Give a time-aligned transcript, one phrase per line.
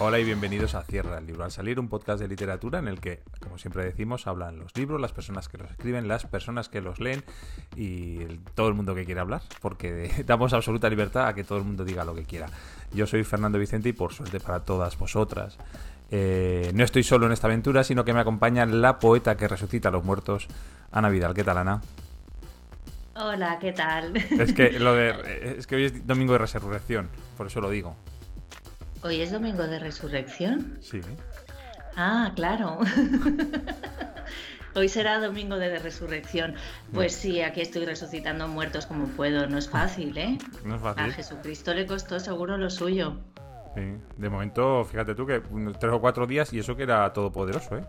[0.00, 3.00] Hola y bienvenidos a Cierra el Libro al Salir, un podcast de literatura en el
[3.00, 6.80] que, como siempre decimos, hablan los libros, las personas que los escriben, las personas que
[6.80, 7.22] los leen
[7.76, 11.58] y el- todo el mundo que quiera hablar, porque damos absoluta libertad a que todo
[11.58, 12.48] el mundo diga lo que quiera.
[12.92, 15.58] Yo soy Fernando Vicente y por suerte para todas vosotras,
[16.10, 19.88] eh, no estoy solo en esta aventura, sino que me acompaña la poeta que resucita
[19.90, 20.48] a los muertos,
[20.90, 21.34] Ana Vidal.
[21.34, 21.80] ¿Qué tal, Ana?
[23.16, 24.16] Hola, ¿qué tal?
[24.16, 27.94] Es que, lo de, es que hoy es domingo de resurrección, por eso lo digo.
[29.04, 30.78] ¿Hoy es domingo de resurrección?
[30.80, 31.02] Sí.
[31.94, 32.78] Ah, claro.
[34.74, 36.54] Hoy será domingo de resurrección.
[36.94, 39.46] Pues sí, aquí estoy resucitando muertos como puedo.
[39.46, 40.38] No es fácil, ¿eh?
[40.64, 41.12] No es A fácil.
[41.12, 43.18] Jesucristo le costó seguro lo suyo.
[43.74, 43.82] Sí.
[44.16, 45.42] De momento, fíjate tú que
[45.78, 47.84] tres o cuatro días y eso que era todopoderoso, ¿eh?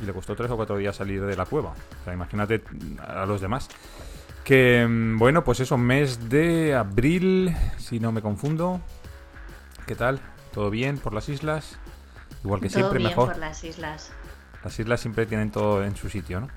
[0.00, 1.70] Y le costó tres o cuatro días salir de la cueva.
[1.70, 2.62] O sea, imagínate
[3.04, 3.68] a los demás.
[4.44, 8.80] Que, mm, bueno, pues eso, mes de abril, si no me confundo.
[9.88, 10.20] ¿Qué tal?
[10.56, 11.76] ¿Todo bien por las islas?
[12.42, 13.28] Igual que Todo siempre, bien mejor.
[13.28, 14.10] por las islas.
[14.64, 16.48] Las islas siempre tienen todo en su sitio, ¿no?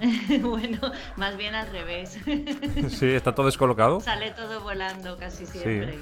[0.42, 0.80] bueno,
[1.16, 2.18] más bien al revés.
[2.88, 4.00] Sí, está todo descolocado.
[4.00, 6.00] Sale todo volando casi siempre.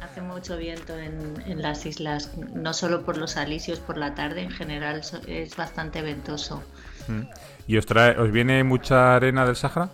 [0.00, 4.44] Hace mucho viento en, en las islas, no solo por los alisios por la tarde,
[4.44, 6.62] en general es bastante ventoso.
[7.06, 7.20] Mm.
[7.66, 9.90] ¿Y os, trae, os viene mucha arena del Sahara?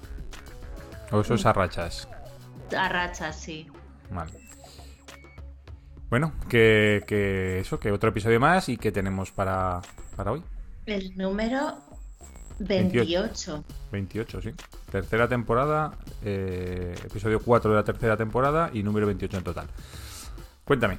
[1.10, 2.06] ¿O eso es a rachas?
[2.76, 3.66] A rachas, sí.
[4.10, 4.30] Vale.
[6.10, 9.80] Bueno, que, que eso, que otro episodio más y que tenemos para,
[10.16, 10.42] para hoy.
[10.86, 11.78] El número
[12.58, 13.62] 28.
[13.62, 13.64] 28.
[13.92, 14.50] 28, sí.
[14.90, 15.92] Tercera temporada,
[16.24, 19.66] eh, episodio 4 de la tercera temporada y número 28 en total.
[20.64, 20.98] Cuéntame.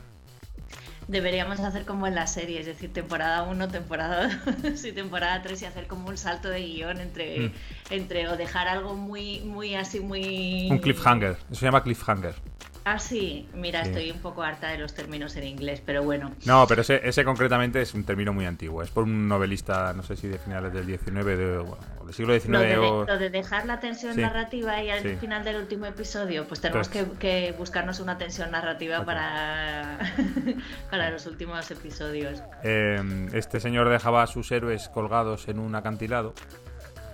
[1.10, 4.30] Deberíamos hacer como en la serie, es decir, temporada 1, temporada
[4.64, 7.54] 2 y temporada 3 y hacer como un salto de guion entre, Mm.
[7.90, 10.70] entre o dejar algo muy, muy así, muy...
[10.72, 11.32] Un cliffhanger.
[11.50, 12.36] Eso se llama cliffhanger.
[12.84, 13.90] Ah, sí, mira, Sí.
[13.90, 16.32] estoy un poco harta de los términos en inglés, pero bueno.
[16.46, 18.82] No, pero ese, ese concretamente es un término muy antiguo.
[18.82, 22.34] Es por un novelista, no sé si de finales del 19 de, bueno, del siglo
[22.34, 23.06] XIX Lo de, o...
[23.06, 24.22] lo de dejar la tensión Sí.
[24.22, 25.16] narrativa y al Sí.
[25.18, 29.06] final del último episodio, pues tenemos que, que buscarnos una tensión narrativa Ok.
[29.06, 30.00] para,
[30.90, 32.42] para los últimos episodios.
[32.64, 36.34] Eh, este señor dejaba a sus héroes colgados en un acantilado.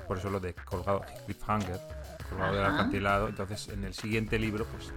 [0.07, 1.77] Por eso lo de colgado, cliffhanger,
[2.29, 2.73] colgado del Ajá.
[2.75, 3.27] acantilado.
[3.27, 4.93] Entonces, en el siguiente libro, pues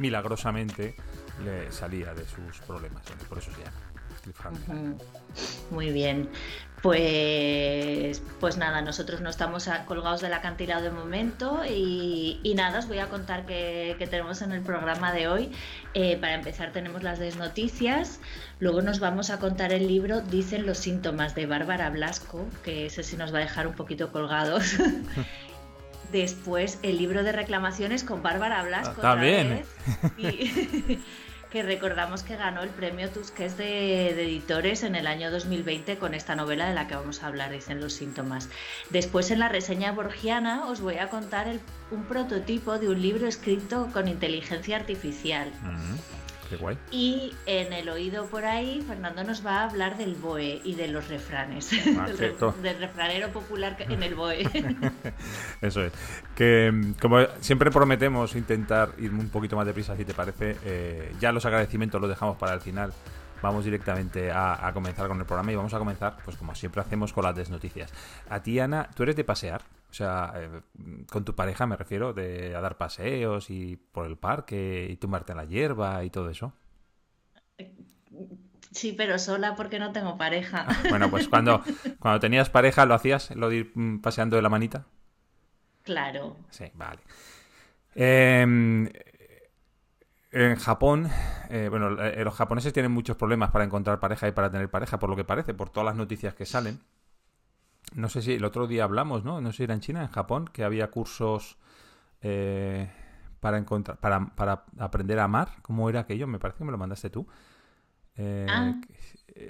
[0.00, 0.96] milagrosamente
[1.44, 3.02] le salía de sus problemas.
[3.28, 3.90] Por eso se llama
[4.22, 4.96] cliffhanger.
[5.70, 6.28] Muy bien.
[6.82, 12.88] Pues, pues nada, nosotros no estamos colgados del acantilado de momento y, y nada, os
[12.88, 15.52] voy a contar qué, qué tenemos en el programa de hoy.
[15.92, 18.20] Eh, para empezar tenemos las desnoticias,
[18.60, 23.02] luego nos vamos a contar el libro Dicen los síntomas de Bárbara Blasco, que ese
[23.02, 24.76] sí nos va a dejar un poquito colgados.
[26.12, 28.96] Después el libro de reclamaciones con Bárbara Blasco.
[28.98, 29.62] Ah, también.
[30.18, 30.98] Y-
[31.50, 33.64] que recordamos que ganó el premio Tusquets de,
[34.14, 37.50] de editores en el año 2020 con esta novela de la que vamos a hablar,
[37.50, 38.48] dicen los síntomas.
[38.90, 41.60] Después en la reseña borgiana os voy a contar el-
[41.90, 45.50] un prototipo de un libro escrito con inteligencia artificial.
[45.62, 45.96] Mm,
[46.50, 46.76] qué guay.
[46.90, 50.88] Y en el oído por ahí, Fernando nos va a hablar del BOE y de
[50.88, 51.70] los refranes.
[51.96, 52.06] Ah,
[52.62, 54.42] del, refranero popular en el BOE.
[55.62, 55.92] Eso es.
[56.34, 61.32] Que como siempre prometemos intentar ir un poquito más deprisa, si te parece, eh, ya
[61.32, 62.92] los agradecimientos los dejamos para el final.
[63.40, 66.82] Vamos directamente a, a comenzar con el programa y vamos a comenzar, pues como siempre
[66.82, 67.90] hacemos, con las desnoticias.
[68.28, 69.62] A ti, Ana, ¿tú eres de pasear?
[69.90, 70.62] O sea, eh,
[71.10, 75.32] con tu pareja me refiero, de a dar paseos y por el parque y tumbarte
[75.32, 76.52] en la hierba y todo eso.
[78.70, 80.66] Sí, pero sola porque no tengo pareja.
[80.88, 81.62] Bueno, pues cuando,
[81.98, 83.34] cuando tenías pareja, ¿lo hacías?
[83.34, 84.86] ¿Lo de ir mm, paseando de la manita?
[85.82, 86.36] Claro.
[86.50, 87.00] Sí, vale.
[87.96, 88.88] Em,
[90.30, 91.10] en Japón,
[91.48, 95.00] eh, bueno, eh, los japoneses tienen muchos problemas para encontrar pareja y para tener pareja,
[95.00, 96.80] por lo que parece, por todas las noticias que salen.
[97.94, 99.40] No sé si el otro día hablamos, ¿no?
[99.40, 101.56] No sé si era en China, en Japón, que había cursos
[102.22, 102.88] eh,
[103.40, 105.48] para encontrar, para, para aprender a amar.
[105.62, 106.26] ¿Cómo era aquello?
[106.26, 107.26] Me parece que me lo mandaste tú.
[108.16, 108.74] Eh, Ah.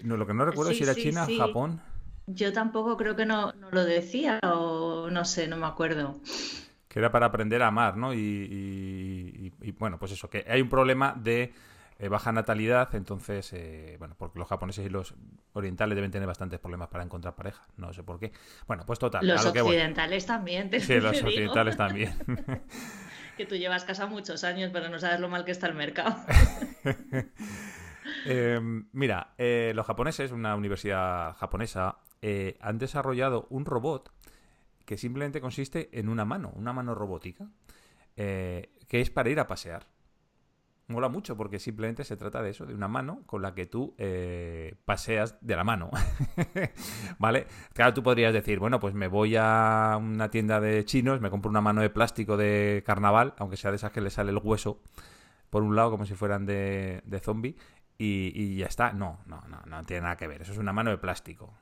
[0.04, 1.36] no, lo que no recuerdo es si era sí, China, sí.
[1.36, 1.80] Japón.
[2.26, 6.20] Yo tampoco creo que no, no lo decía o no sé, no me acuerdo.
[6.88, 8.12] que era para aprender a amar, ¿no?
[8.14, 11.52] Y, y- y- y, bueno, pues eso, que hay un problema de
[12.02, 15.14] eh, baja natalidad, entonces, eh, bueno, porque los japoneses y los
[15.52, 18.32] orientales deben tener bastantes problemas para encontrar pareja, no sé por qué.
[18.66, 21.76] Bueno, pues total, Los a lo que occidentales también, te, Sí, los te digo, occidentales
[21.76, 22.14] también.
[23.36, 26.16] que tú llevas casa muchos años, pero no sabes lo mal que está el mercado.
[28.26, 28.58] Eh,
[28.92, 31.98] mira, eh, los japoneses, una universidad japonesa,
[32.60, 34.10] han desarrollado un robot
[34.84, 37.46] que simplemente consiste en una mano, una mano robótica,
[38.16, 39.86] que es para ir a pasear.
[40.90, 43.94] Mola mucho porque simplemente se trata de eso, de una mano con la que tú
[43.98, 45.90] eh, paseas de la mano.
[47.18, 47.46] ¿Vale?
[47.72, 51.50] Claro, tú podrías decir, bueno, pues me voy a una tienda de chinos, me compro
[51.50, 54.82] una mano de plástico de carnaval, aunque sea de esas que le sale el hueso
[55.48, 57.56] por un lado como si fueran de, de zombie,
[57.98, 58.92] y, y ya está.
[58.92, 60.42] No, no, no, no tiene nada que ver.
[60.42, 61.52] Eso es una mano de plástico.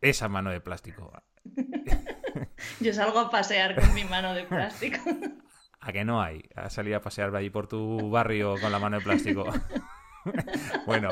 [0.00, 1.12] Esa mano de plástico.
[2.80, 4.98] Yo salgo a pasear con mi mano de plástico.
[5.80, 6.42] ¿A que no hay?
[6.54, 9.44] A salir a pasear ahí por tu barrio con la mano de plástico.
[10.86, 11.10] bueno,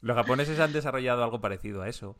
[0.00, 2.16] los japoneses han desarrollado algo parecido a eso,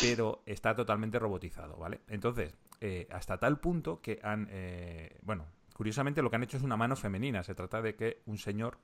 [0.00, 2.00] pero está totalmente robotizado, ¿vale?
[2.08, 6.62] Entonces, eh, hasta tal punto que han, eh, bueno, curiosamente lo que han hecho es
[6.62, 7.42] una mano femenina.
[7.42, 8.78] Se trata de que un señor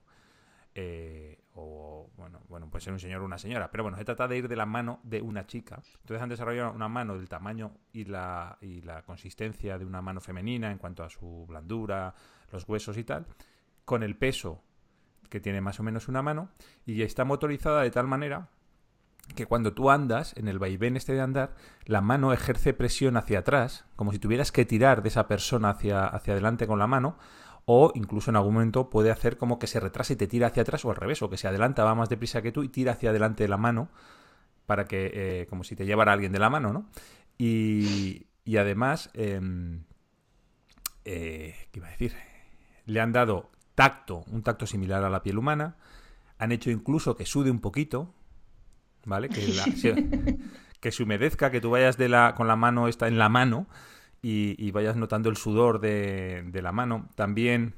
[0.78, 4.28] eh, o bueno, bueno, puede ser un señor o una señora, pero bueno, se trata
[4.28, 5.81] de ir de la mano de una chica.
[6.02, 10.20] Entonces han desarrollado una mano del tamaño y la, y la consistencia de una mano
[10.20, 12.14] femenina en cuanto a su blandura,
[12.52, 13.26] los huesos y tal,
[13.87, 14.62] con el peso
[15.31, 16.50] que tiene más o menos una mano,
[16.84, 18.50] y está motorizada de tal manera
[19.34, 21.55] que cuando tú andas, en el vaivén este de andar,
[21.87, 26.06] la mano ejerce presión hacia atrás, como si tuvieras que tirar de esa persona hacia,
[26.06, 27.17] hacia adelante con la mano,
[27.66, 30.62] o incluso en algún momento puede hacer como que se retrasa y te tira hacia
[30.62, 32.92] atrás o al revés, o que se adelanta, va más deprisa que tú y tira
[32.92, 33.90] hacia adelante de la mano
[34.66, 36.88] para que, eh, como si te llevara alguien de la mano, ¿no?
[37.38, 39.82] Y, y además, em,
[41.04, 42.14] eh, ¿qué iba a decir?
[42.86, 45.76] Le han dado tacto, un tacto similar a la piel humana,
[46.38, 48.14] han hecho incluso que sude un poquito,
[49.04, 49.28] ¿vale?
[49.28, 49.44] Que,
[50.80, 53.66] que se humedezca, que tú vayas de la, con la mano esta en la mano
[54.28, 57.08] y, vayas notando el sudor de, la mano.
[57.14, 57.75] También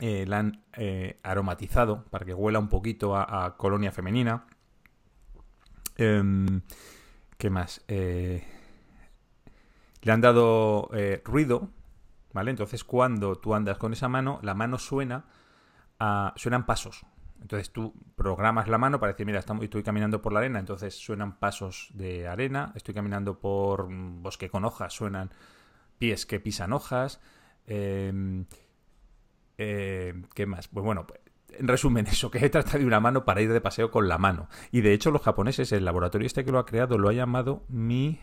[0.00, 4.46] eh, la han eh, aromatizado para que huela un poquito a, colonia femenina.
[5.96, 6.62] Em,
[7.36, 7.84] ¿Qué más?
[7.88, 8.42] Eh,
[10.00, 10.90] le han dado
[11.24, 11.68] ruido,
[12.32, 12.50] ¿vale?
[12.50, 15.26] Entonces cuando tú andas con esa mano, la mano suena
[15.98, 17.04] a, suenan pasos.
[17.44, 21.38] Entonces tú programas la mano para decir, mira, estoy caminando por la arena, entonces suenan
[21.38, 25.30] pasos de arena, estoy caminando por bosque con hojas, suenan
[25.98, 27.20] pies que pisan hojas.
[27.66, 28.46] Em,
[29.58, 30.68] em, ¿Qué más?
[30.68, 31.06] Pues bueno,
[31.50, 34.16] en resumen, eso, que se trata de una mano para ir de paseo con la
[34.16, 34.48] mano.
[34.72, 37.62] Y de hecho, los japoneses, el laboratorio este que lo ha creado, lo ha llamado
[37.68, 38.20] mi,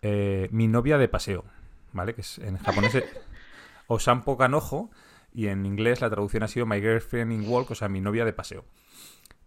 [0.00, 1.44] eh, mi novia de paseo.
[1.92, 2.14] ¿Vale?
[2.14, 3.04] Que es en japonés
[3.86, 4.90] Osampo Kanojo
[5.34, 8.24] y en inglés la traducción ha sido My Girlfriend in Walk, o sea, mi novia
[8.24, 8.64] de paseo.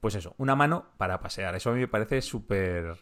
[0.02, 1.56] Pues eso, una mano para pasear.
[1.56, 2.98] Eso a mí me parece súper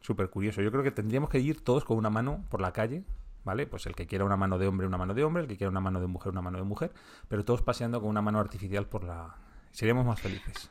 [0.00, 0.62] súper curioso.
[0.62, 3.04] Yo creo que tendríamos que ir todos con una mano por la calle,
[3.44, 3.66] ¿vale?
[3.66, 5.70] Pues el que quiera una mano de hombre, una mano de hombre, el que quiera
[5.70, 6.92] una mano de mujer, una mano de mujer,
[7.28, 9.36] pero todos paseando con una mano artificial por la...
[9.70, 10.70] Seríamos más felices.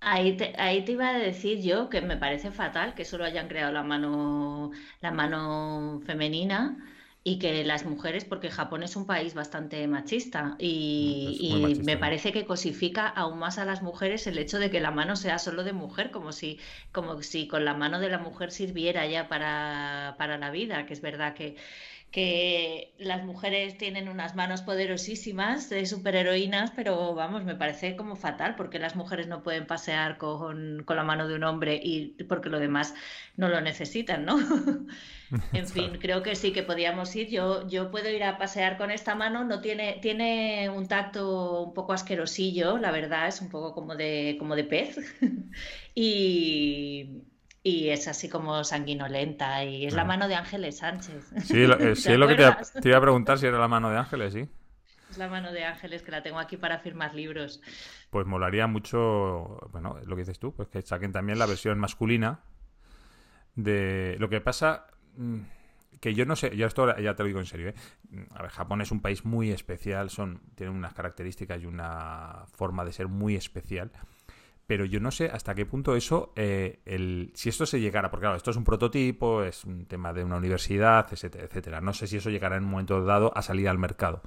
[0.00, 3.48] Ahí te, ahí te iba a decir yo que me parece fatal que solo hayan
[3.48, 6.78] creado la mano, la mano femenina
[7.28, 12.46] y que las mujeres, porque Japón es un país bastante machista y, me parece que
[12.46, 15.74] cosifica aún más a las mujeres el hecho de que la mano sea solo de
[15.74, 16.58] mujer, como si,
[16.90, 20.94] como si con la mano de la mujer sirviera ya para, para la vida, que
[20.94, 21.56] es verdad que
[22.10, 28.56] que las mujeres tienen unas manos poderosísimas de superheroínas, pero vamos, me parece como fatal
[28.56, 32.60] porque las mujeres no pueden pasear con, la mano de un hombre y porque lo
[32.60, 32.94] demás
[33.36, 34.38] no lo necesitan, ¿no?
[35.52, 37.28] en fin, creo que sí que podíamos ir.
[37.28, 41.74] Yo, yo puedo ir a pasear con esta mano, no tiene, tiene un tacto un
[41.74, 44.96] poco asquerosillo, la verdad, es un poco como de, como de pez.
[45.94, 47.22] y
[47.62, 51.30] y es así como sanguinolenta y es la mano de Ángeles Sánchez.
[51.44, 53.98] Sí, eh, sí es lo que te, iba a preguntar si era la mano de
[53.98, 54.48] Ángeles, sí.
[55.10, 57.60] Es la mano de Ángeles que la tengo aquí para firmar libros.
[58.10, 62.40] Pues molaría mucho, bueno, lo que dices tú, pues que saquen también la versión masculina
[63.54, 64.86] de lo que pasa
[65.16, 65.40] mm,
[66.00, 67.74] que yo no sé, yo esto ya te lo digo en serio, ¿eh?
[68.30, 72.84] A ver, Japón es un país muy especial, son tienen unas características y una forma
[72.84, 73.90] de ser muy especial
[74.68, 78.24] pero yo no sé hasta qué punto eso, eh, el, si esto se llegara, porque
[78.24, 81.80] claro, esto es un prototipo, es un tema de una universidad, etcétera, etcétera.
[81.80, 84.20] No sé si eso llegará en un momento dado a salir al mercado.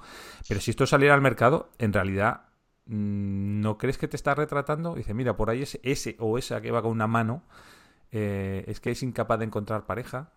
[0.48, 2.46] Pero si esto saliera al mercado, en realidad,
[2.86, 4.96] mm, ¿no crees que te está retratando?
[4.96, 7.44] Dice, mira, por ahí es ese o esa que va con una mano,
[8.10, 10.32] eh, es que es incapaz de encontrar pareja,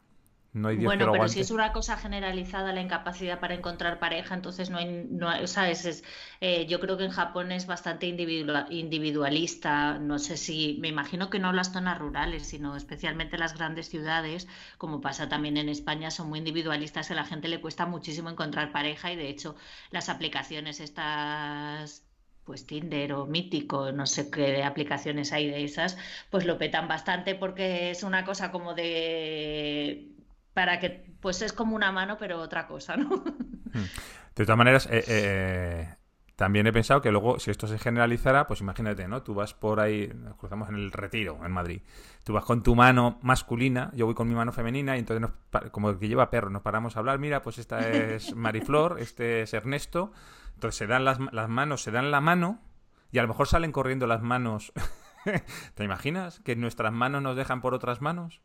[0.56, 5.06] bueno, pero si es una cosa generalizada la incapacidad para encontrar pareja, entonces no hay,
[5.10, 6.02] no o sea, es,
[6.40, 10.00] eh, yo creo que en Japón es bastante individualista.
[10.00, 14.48] No sé si, me imagino que no las zonas rurales, sino especialmente las grandes ciudades,
[14.78, 17.12] como pasa también en España, son muy individualistas.
[17.12, 19.58] A la gente le cuesta muchísimo encontrar pareja y de hecho
[19.92, 22.06] las aplicaciones estas
[22.46, 25.98] pues Tinder o Mítico, no sé qué aplicaciones hay de esas,
[26.30, 30.14] pues lo petan bastante porque es una cosa como de
[30.56, 33.10] para que pues es como una mano pero otra cosa, ¿no?
[33.10, 33.86] Hmm.
[34.36, 35.96] De todas maneras, eh, eh,
[36.38, 39.22] también he pensado que luego, si esto se generalizara, pues imagínate, ¿no?
[39.22, 41.82] Tú vas por ahí, nos cruzamos en el retiro, en Madrid.
[42.24, 45.72] Tú vas con tu mano masculina, yo voy con mi mano femenina, y entonces, nos,
[45.72, 47.20] como que lleva perro, nos paramos a hablar.
[47.20, 50.14] Mira, pues esta es Mariflor, este es Ernesto.
[50.54, 52.62] Entonces se dan las, las manos, se dan la mano,
[53.12, 54.72] y a lo mejor salen corriendo las manos.
[55.76, 56.40] ¿Te imaginas?
[56.40, 58.42] Que nuestras manos nos dejan por otras manos.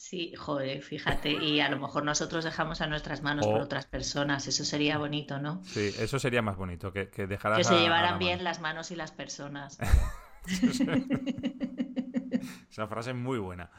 [0.00, 4.48] Sí, joder, fíjate, y a lo mejor nosotros dejamos a nuestras manos por otras personas,
[4.48, 5.62] eso sería bonito, ¿no?
[5.62, 9.12] Sí, eso sería más bonito, que, que Que se llevaran bien las manos y las
[9.12, 9.78] personas.
[12.70, 13.70] Esa frase es muy buena.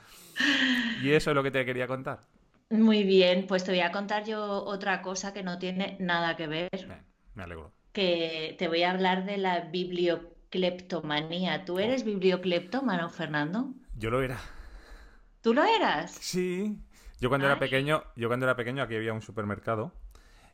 [1.02, 2.28] ¿Y eso es lo que te quería contar?
[2.70, 6.46] Muy bien, pues te voy a contar yo otra cosa que no tiene nada que
[6.46, 6.70] ver.
[7.34, 7.74] me alegro.
[7.94, 11.66] Que te voy a hablar de la bibliocleptomanía.
[11.66, 13.74] ¿Tú eres bibliocleptómano, Fernando?
[13.98, 14.40] Yo lo era.
[15.42, 16.12] ¿Tú lo eras?
[16.12, 16.78] Sí.
[17.20, 19.92] Yo cuando era pequeño, yo cuando era pequeño aquí había un supermercado.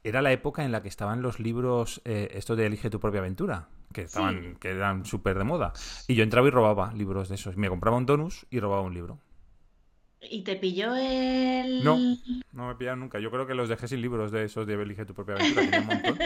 [0.03, 3.19] Era la época en la que estaban los libros, eh, estos de Elige tu propia
[3.19, 5.73] aventura, que estaban, que eran súper de moda.
[6.07, 7.57] Y yo entraba y robaba libros de esos.
[7.57, 9.19] Me compraba un donus y robaba un libro.
[10.21, 11.83] ¿Y te pilló el...?
[11.83, 11.97] No,
[12.51, 13.19] no me pillaron nunca.
[13.19, 15.63] Yo creo que los dejé sin libros de esos de Elige tu propia aventura.
[15.63, 16.17] Tenía un montón.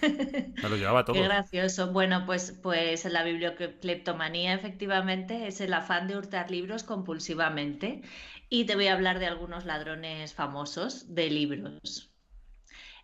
[0.62, 1.18] Me los llevaba todos.
[1.18, 1.92] Qué gracioso.
[1.92, 8.02] Bueno, pues, pues la bibliocleptomanía efectivamente es el afán de hurtar libros compulsivamente.
[8.48, 12.07] Y te voy a hablar de algunos ladrones famosos de libros.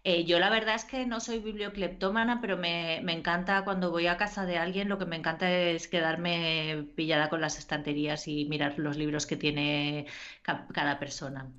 [0.04, 4.18] Eh, yo la verdad es que no soy bibliocleptómana, pero me, encanta cuando voy a
[4.18, 8.78] casa de alguien, lo que me encanta es quedarme pillada con las estanterías y mirar
[8.78, 10.06] los libros que tiene
[10.42, 11.50] cada persona.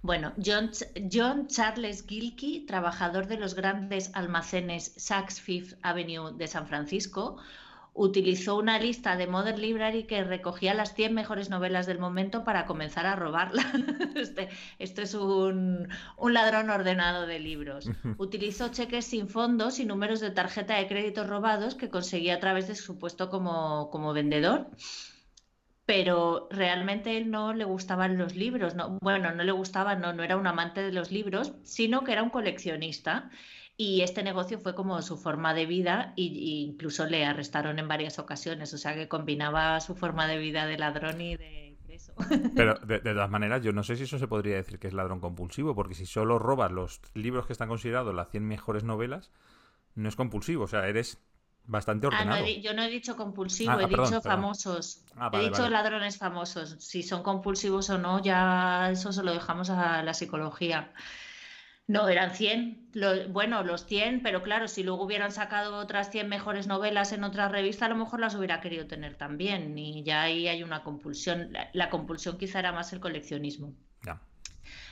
[0.00, 0.70] Bueno, John,
[1.12, 7.38] John, Charles Gilkey, trabajador de los grandes almacenes Saks Fifth Avenue de San Francisco,
[7.94, 12.66] utilizó una lista de Modern Library que recogía las 100 mejores novelas del momento para
[12.66, 13.66] comenzar a robarlas.
[14.18, 15.88] Este, esto es un,
[16.20, 17.88] ladrón ordenado de libros.
[18.16, 22.66] Utilizó cheques sin fondos y números de tarjeta de crédito robados que conseguía a través
[22.66, 24.70] de su puesto como, como vendedor
[25.88, 30.22] pero realmente él no le gustaban los libros, no, bueno, no le gustaba, no, no
[30.22, 33.30] era un amante de los libros, sino que era un coleccionista
[33.80, 38.18] y este negocio fue como su forma de vida e incluso le arrestaron en varias
[38.18, 42.12] ocasiones, o sea que combinaba su forma de vida de ladrón y de preso.
[42.56, 45.20] Pero de, todas maneras, yo no sé si eso se podría decir que es ladrón
[45.20, 49.30] compulsivo, porque si solo robas los libros que están considerados las 100 mejores novelas,
[49.94, 51.18] no es compulsivo, o sea, eres
[51.64, 52.38] bastante ordenado.
[52.38, 55.04] Ah, no, yo no he dicho compulsivo, ah, he dicho famosos.
[55.14, 56.74] Ah, he dicho ladrones famosos.
[56.80, 60.92] Si son compulsivos o no, ya eso se lo dejamos a la psicología.
[61.88, 62.90] No, eran 100.
[63.30, 67.48] bueno, los 100, pero claro, si luego hubieran sacado otras 100 mejores novelas en otra
[67.48, 69.76] revista, a lo mejor las hubiera querido tener también.
[69.78, 71.50] Y ya ahí hay una compulsión.
[71.72, 73.74] La, compulsión quizá era más el coleccionismo.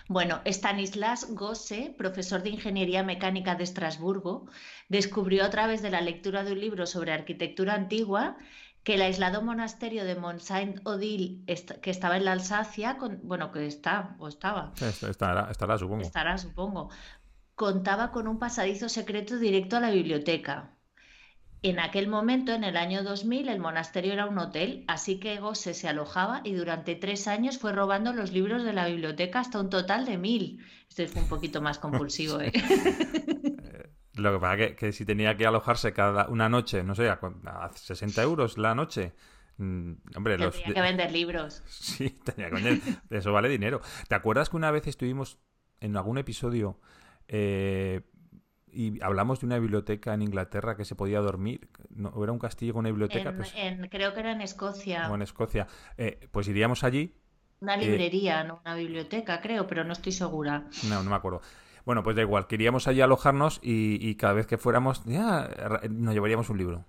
[0.08, 4.46] Bueno, Stanislas Gosse, profesor de Ingeniería Mecánica de Estrasburgo,
[4.88, 8.38] descubrió a través de la lectura de un libro sobre arquitectura antigua
[8.86, 11.40] que el aislado monasterio de Mont Saint-Odile,
[11.82, 14.74] que estaba en la Alsacia, bueno, que está, o estaba.
[14.80, 16.02] Estará, estará, supongo.
[16.02, 16.90] Estará, supongo.
[17.56, 20.70] Contaba con un pasadizo secreto directo a la biblioteca.
[21.62, 25.74] En aquel momento, en el año 2000, el monasterio era un hotel, así que Gosse
[25.74, 29.68] se alojaba y durante tres años fue robando los libros de la biblioteca hasta un
[29.68, 30.64] total de mil.
[30.88, 32.40] Esto fue un poquito más compulsivo.
[32.40, 32.52] ¿eh?
[34.16, 37.18] Lo que pasa es que, si tenía que alojarse cada una noche, no sé, a,
[37.74, 39.12] 60 euros la noche,
[39.58, 40.56] mm, hombre, los...
[40.56, 41.62] Tenía que vender libros.
[41.66, 42.80] Sí, tenía que vender.
[43.10, 43.80] Eso vale dinero.
[44.08, 45.38] ¿Te acuerdas que una vez estuvimos
[45.80, 46.80] en algún episodio
[47.28, 48.02] eh,
[48.72, 51.68] y hablamos de una biblioteca en Inglaterra que se podía dormir?
[51.90, 52.12] ¿No?
[52.22, 53.34] ¿Era un castillo con una biblioteca?
[53.36, 53.54] Pues
[53.90, 55.10] creo que era en Escocia.
[55.10, 55.66] O en Escocia.
[55.98, 57.14] Eh, pues iríamos allí.
[57.60, 60.64] Una eh, librería, no una biblioteca, creo, pero no estoy segura.
[60.88, 61.42] No, no me acuerdo.
[61.86, 65.48] Bueno, pues da igual, queríamos allí alojarnos y, cada vez que fuéramos, ya
[65.88, 66.84] nos llevaríamos un libro.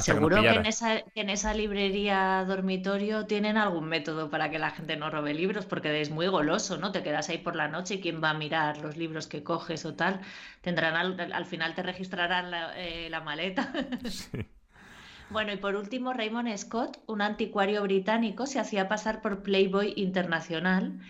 [0.00, 4.98] Seguro que, en esa, en esa librería dormitorio tienen algún método para que la gente
[4.98, 6.92] no robe libros, porque es muy goloso, ¿no?
[6.92, 9.86] Te quedas ahí por la noche y quién va a mirar los libros que coges
[9.86, 10.20] o tal.
[10.60, 13.72] Tendrán al, final te registrarán la, eh, la maleta.
[14.10, 14.44] Sí.
[15.30, 21.00] Bueno, y por último, Raymond Scott, un anticuario británico, se hacía pasar por Playboy Internacional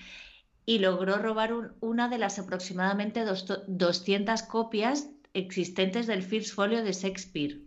[0.66, 7.60] y logró robar una de las aproximadamente 200 copias existentes del First Folio de Shakespeare,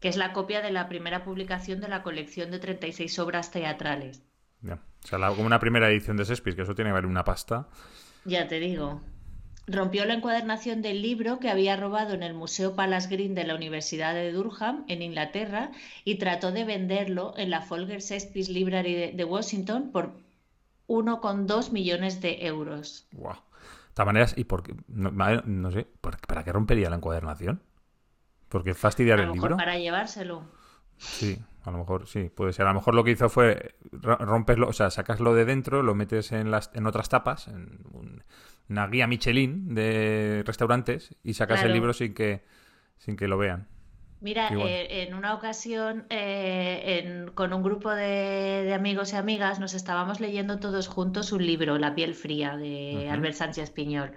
[0.00, 4.22] que es la copia de la primera publicación de la colección de 36 obras teatrales.
[4.64, 7.68] O sea, como una primera edición de Shakespeare, que eso tiene que valer una pasta.
[8.24, 9.00] Ya te digo.
[9.68, 13.54] Rompió la encuadernación del libro que había robado en el Museo Palace Green de la
[13.54, 15.70] Universidad de Durham, en Inglaterra,
[16.04, 20.14] y trató de venderlo en la Folger Shakespeare Library de Washington por
[20.88, 23.06] 1,2 millones de euros.
[23.12, 23.36] Wow.
[23.94, 24.74] todas maneras, ¿y por qué?
[24.88, 27.62] No, sé, ¿para qué rompería la encuadernación?
[28.48, 29.56] ¿Porque fastidiar el libro?
[29.56, 30.42] Para llevárselo.
[30.96, 32.66] Sí, a lo mejor sí, puede ser.
[32.66, 36.32] A lo mejor lo que hizo fue romperlo, o sea, sacaslo de dentro, lo metes
[36.32, 38.24] en, las, en otras tapas, en
[38.68, 42.44] una guía Michelin de restaurantes y sacas el libro sin que,
[42.96, 43.68] sin que lo vean.
[44.20, 50.18] Mira, eh, en una ocasión eh, con un grupo de, amigos y amigas nos estábamos
[50.18, 54.12] leyendo todos juntos un libro, La piel fría, de Albert Sánchez Piñol,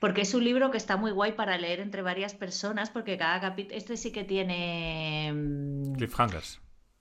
[0.00, 3.40] porque es un libro que está muy guay para leer entre varias personas, porque cada
[3.40, 5.32] capítulo, este sí que tiene...
[5.32, 5.92] Mm,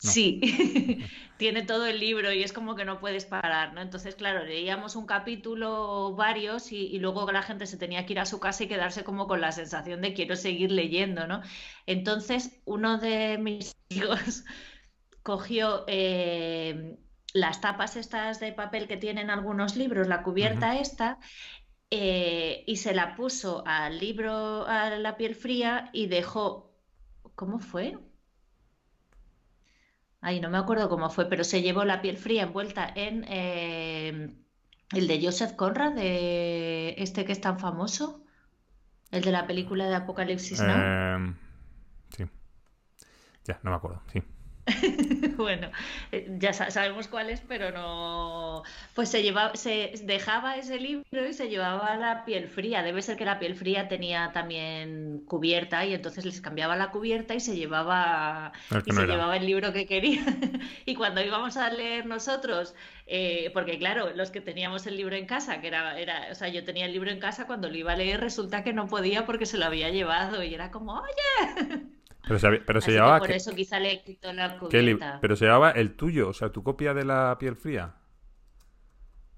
[0.04, 0.42] Sí,
[1.38, 3.82] tiene todo el libro y es como que no puedes parar, ¿no?
[3.82, 8.26] Entonces, claro, leíamos un capítulo, varios, y, luego la gente se tenía que ir a
[8.26, 11.42] su casa y quedarse como con la sensación de quiero seguir leyendo, ¿no?
[11.86, 14.44] Entonces, uno de mis hijos
[15.24, 16.98] cogió eh,
[17.34, 21.18] las tapas estas de papel que tienen algunos libros, la cubierta esta,
[21.92, 26.76] eh, y se la puso al libro, a la piel fría, y dejó,
[27.36, 27.98] ¿cómo fue?
[30.26, 34.34] Ay, no me acuerdo cómo fue, pero se llevó la piel fría envuelta en eh,
[34.94, 38.24] el de Joseph Conrad, de este que es tan famoso,
[39.12, 40.74] el de la película de Apocalipsis ¿no?
[40.74, 41.36] Em,
[42.16, 42.24] sí.
[43.44, 44.24] Ya, no me acuerdo, sí.
[45.38, 45.70] bueno,
[46.12, 48.64] eh, ya sabemos cuál es, pero no.
[48.94, 52.82] Pues se llevaba, se dejaba ese libro y se llevaba la piel fría.
[52.82, 57.36] Debe ser que la piel fría tenía también cubierta y entonces les cambiaba la cubierta
[57.36, 58.54] y se llevaba
[58.86, 60.24] y se llevaba el libro que quería.
[60.86, 62.74] y cuando íbamos a leer nosotros,
[63.06, 66.48] eh, porque claro, los que teníamos el libro en casa, que era, era, o sea,
[66.48, 69.26] yo tenía el libro en casa cuando lo iba a leer, resulta que no podía
[69.26, 71.84] porque se lo había llevado y era como, oye.
[72.26, 73.20] Pero se, pero se llevaba.
[73.20, 75.20] por eso quizá le quitó la cubierta.
[75.22, 77.96] Pero se llevaba el tuyo, o sea, tu copia de la piel fría.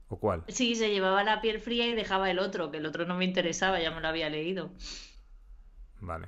[0.07, 0.43] ¿O cuál?
[0.47, 3.25] Sí, se llevaba la piel fría y dejaba el otro, que el otro no me
[3.25, 4.71] interesaba, ya me lo había leído.
[5.99, 6.27] Vale.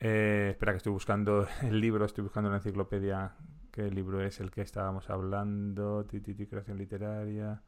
[0.00, 3.32] Eh, espera, que estoy buscando el libro, estoy buscando la enciclopedia.
[3.72, 6.04] ¿Qué libro es el que estábamos hablando?
[6.04, 7.62] Titi, creación literaria.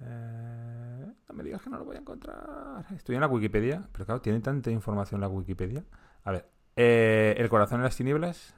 [0.00, 2.84] Eh, no me digas que no lo voy a encontrar.
[2.94, 5.84] Estoy en la Wikipedia, pero claro, tiene tanta información la Wikipedia.
[6.28, 8.54] A ver, eh, ¿El corazón de las tinieblas?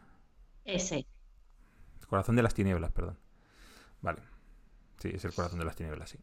[0.64, 1.06] Ese.
[2.00, 3.16] El corazón de las tinieblas, perdón.
[4.00, 4.22] Vale.
[4.98, 6.18] Sí, es el corazón de las tinieblas, sí.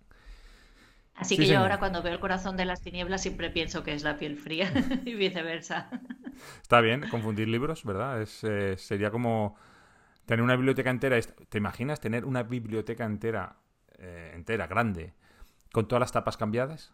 [1.15, 4.03] Así que yo ahora cuando veo el corazón de las tinieblas siempre pienso que es
[4.03, 4.73] la piel fría
[5.05, 5.89] y viceversa.
[6.61, 8.21] Está bien confundir libros, ¿verdad?
[8.21, 9.55] Es, eh, sería como
[10.25, 11.17] tener una biblioteca entera.
[11.21, 13.55] ¿Te imaginas tener una biblioteca entera,
[13.97, 15.13] eh, entera, grande,
[15.71, 16.93] con todas las tapas cambiadas?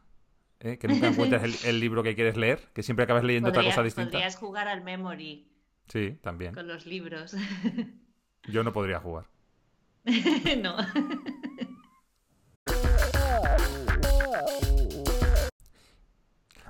[0.63, 0.77] ¿Eh?
[0.77, 4.11] que nunca encuentres el, libro que quieres leer, que siempre acabas leyendo otra cosa distinta.
[4.11, 5.47] Podrías jugar al memory.
[5.87, 6.55] Sí, también.
[6.55, 7.35] Con los libros.
[8.47, 9.25] Yo no podría jugar.
[10.61, 10.77] no.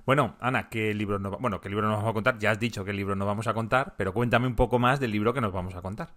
[0.06, 2.38] Bueno, Ana, ¿qué libro, nos, bueno, ¿qué libro nos vamos a contar?
[2.38, 5.12] Ya has dicho qué libro nos vamos a contar, pero cuéntame un poco más del
[5.12, 6.10] libro que nos vamos a contar.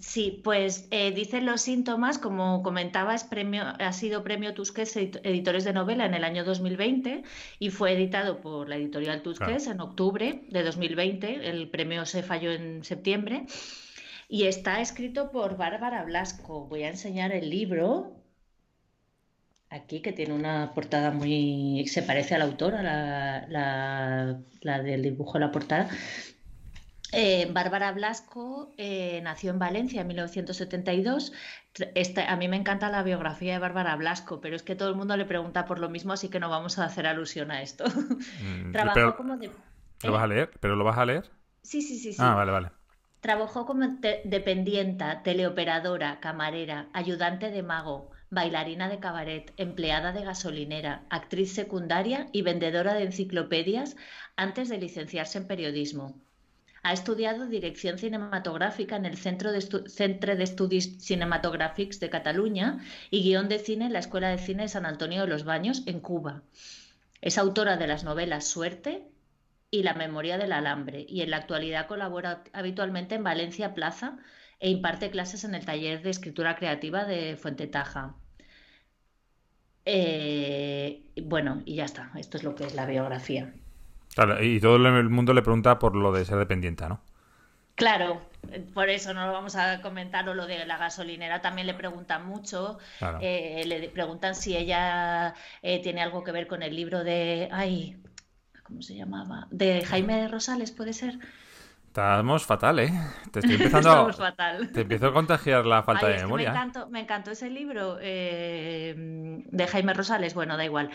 [0.00, 5.72] Sí, pues eh, dicen los síntomas, como comentaba, premio, ha sido premio Tusquets Editores de
[5.72, 7.24] Novela en el año 2020
[7.58, 11.48] y fue editado por la editorial Tusquets en octubre de 2020.
[11.48, 13.46] El premio se falló en septiembre
[14.28, 16.66] y está escrito por Bárbara Blasco.
[16.66, 18.18] Voy a enseñar el libro
[19.70, 21.84] aquí, que tiene una portada muy.
[21.88, 25.88] se parece a la autora, la, la, la del dibujo de la portada.
[27.12, 31.32] Eh, Bárbara Blasco eh, nació en Valencia en 1972.
[32.26, 35.16] a mí me encanta la biografía de Bárbara Blasco, pero es que todo el mundo
[35.16, 37.84] le pregunta por lo mismo, así que no vamos a hacer alusión a esto.
[38.40, 40.50] Mm, Trabajó como ¿Lo vas a leer?
[40.60, 41.30] ¿Pero lo vas a leer?
[41.62, 42.12] Sí, sí, sí.
[42.12, 42.18] sí.
[42.22, 42.70] Ah, vale, vale.
[43.20, 43.84] Trabajó como
[44.24, 52.42] dependienta, teleoperadora, camarera, ayudante de mago, bailarina de cabaret, empleada de gasolinera, actriz secundaria y
[52.42, 53.96] vendedora de enciclopedias
[54.36, 56.20] antes de licenciarse en periodismo.
[56.82, 62.78] Ha estudiado dirección cinematográfica en el Centro de, Centre de Estudis Cinematográfics de Cataluña
[63.10, 65.82] y guion de cine en la Escuela de Cine de San Antonio de los Baños,
[65.86, 66.42] en Cuba.
[67.20, 69.08] Es autora de las novelas Suerte
[69.70, 74.18] y La memoria del alambre y en la actualidad colabora habitualmente en Valencia Plaza
[74.60, 78.14] e imparte clases en el taller de escritura creativa de Fuente Taja.
[79.84, 83.52] Eh, bueno, y ya está, esto es lo que es la biografía
[84.40, 87.00] y todo el mundo le pregunta por lo de ser dependiente, ¿no?
[87.78, 88.20] Claro,
[88.74, 92.26] por eso no lo vamos a comentar, o lo de la gasolinera también le preguntan
[92.26, 92.78] mucho,
[93.20, 97.96] eh, le preguntan si ella eh, tiene algo que ver con el libro de, ay,
[98.64, 99.46] ¿cómo se llamaba?
[99.52, 101.20] De Jaime Rosales, ¿puede ser?
[101.86, 102.92] Estamos fatal, ¿eh?
[103.32, 104.72] Te estoy empezando Estamos fatal.
[104.72, 106.50] Te empiezo a contagiar la falta de memoria.
[106.50, 110.90] me, encantó, me encantó ese libro eh, de Jaime Rosales, bueno, da igual.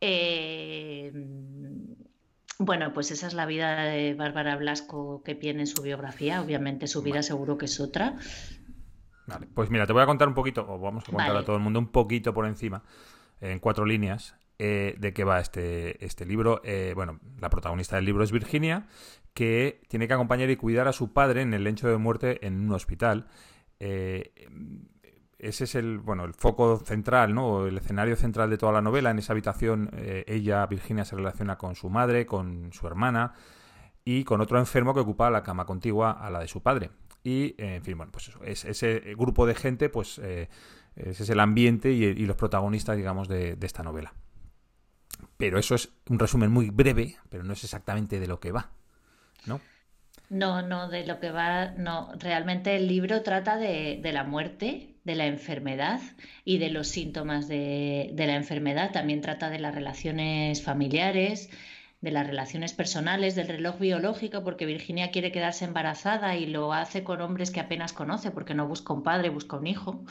[0.00, 1.10] Eh,
[2.58, 6.42] bueno, pues esa es la vida de Bárbara Blasco que tiene en su biografía.
[6.42, 8.16] Obviamente su vida seguro que es otra.
[9.26, 11.56] Vale, pues mira, te voy a contar un poquito, o vamos a contar a todo
[11.56, 12.82] el mundo un poquito por encima,
[13.40, 16.60] en cuatro líneas, eh, de qué va este, este libro.
[16.64, 18.86] Eh, bueno, la protagonista del libro es Virginia,
[19.34, 22.58] que tiene que acompañar y cuidar a su padre en el lecho de muerte en
[22.58, 23.28] un hospital.
[23.80, 24.32] Eh,
[25.38, 27.66] ese es el, bueno, el foco central, ¿no?
[27.66, 29.10] El escenario central de toda la novela.
[29.10, 29.90] En esa habitación,
[30.26, 33.34] ella, Virginia, se relaciona con su madre, con su hermana
[34.04, 36.90] y con otro enfermo que ocupa la cama contigua a la de su padre.
[37.22, 40.48] Y, en fin, bueno, pues eso, es, ese grupo de gente, pues ese
[40.96, 44.12] es el ambiente y, los protagonistas, digamos, de esta novela.
[45.36, 48.70] Pero eso es un resumen muy breve, pero no es exactamente de lo que va,
[49.46, 49.60] ¿no?
[50.30, 52.12] No, no, de lo que va, no.
[52.18, 56.00] Realmente el libro trata de, la muerte, de la enfermedad
[56.44, 58.92] y de los síntomas de, la enfermedad.
[58.92, 61.48] También trata de las relaciones familiares,
[62.02, 67.04] de las relaciones personales, del reloj biológico, porque Virginia quiere quedarse embarazada y lo hace
[67.04, 70.04] con hombres que apenas conoce, porque no busca un padre, busca un hijo.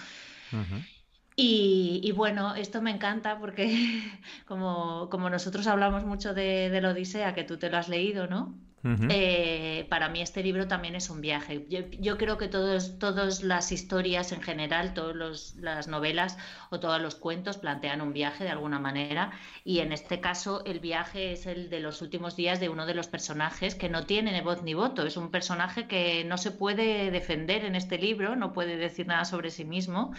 [1.35, 4.01] Y, bueno, esto me encanta porque
[4.47, 8.25] como, como nosotros hablamos mucho de, de, la Odisea, que tú te lo has leído,
[8.25, 8.66] ¿no?
[9.09, 11.65] Eh, para mí este libro también es un viaje.
[11.99, 16.37] Yo, creo que todas las historias en general, todas las novelas
[16.69, 19.31] o todos los cuentos plantean un viaje de alguna manera
[19.63, 22.93] y en este caso el viaje es el de los últimos días de uno de
[22.93, 25.05] los personajes que no tiene ni voz ni voto.
[25.05, 29.25] Es un personaje que no se puede defender en este libro, no puede decir nada
[29.25, 30.13] sobre sí mismo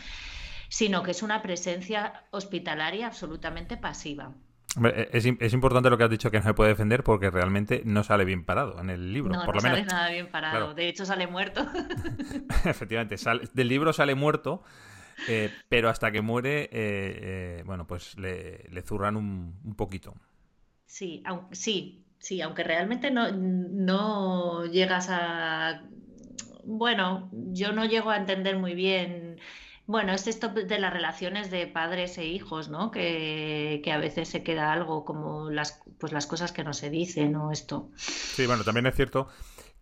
[0.71, 4.35] sino que es una presencia hospitalaria absolutamente pasiva.
[4.77, 8.05] E, es, importante lo que has dicho que no se puede defender porque realmente no
[8.05, 9.35] sale bien parado en el libro.
[9.35, 10.75] No, por no sale nada bien parado.
[10.75, 11.67] De hecho, sale muerto.
[12.65, 13.17] Efectivamente,
[13.55, 14.63] del libro sale muerto,
[15.27, 20.15] eh, pero hasta que muere, eh, eh, bueno, pues le, zurran un, poquito.
[20.85, 25.83] Sí, sí, sí, aunque realmente no, no llegas a...
[26.65, 29.39] Bueno, yo no llego a entender muy bien
[29.89, 32.91] bueno, es esto de las relaciones de padres e hijos, ¿no?
[32.91, 37.35] Que, a veces se queda algo como las, pues las cosas que no se dicen
[37.37, 37.91] o esto.
[37.97, 39.29] Sí, bueno, también es cierto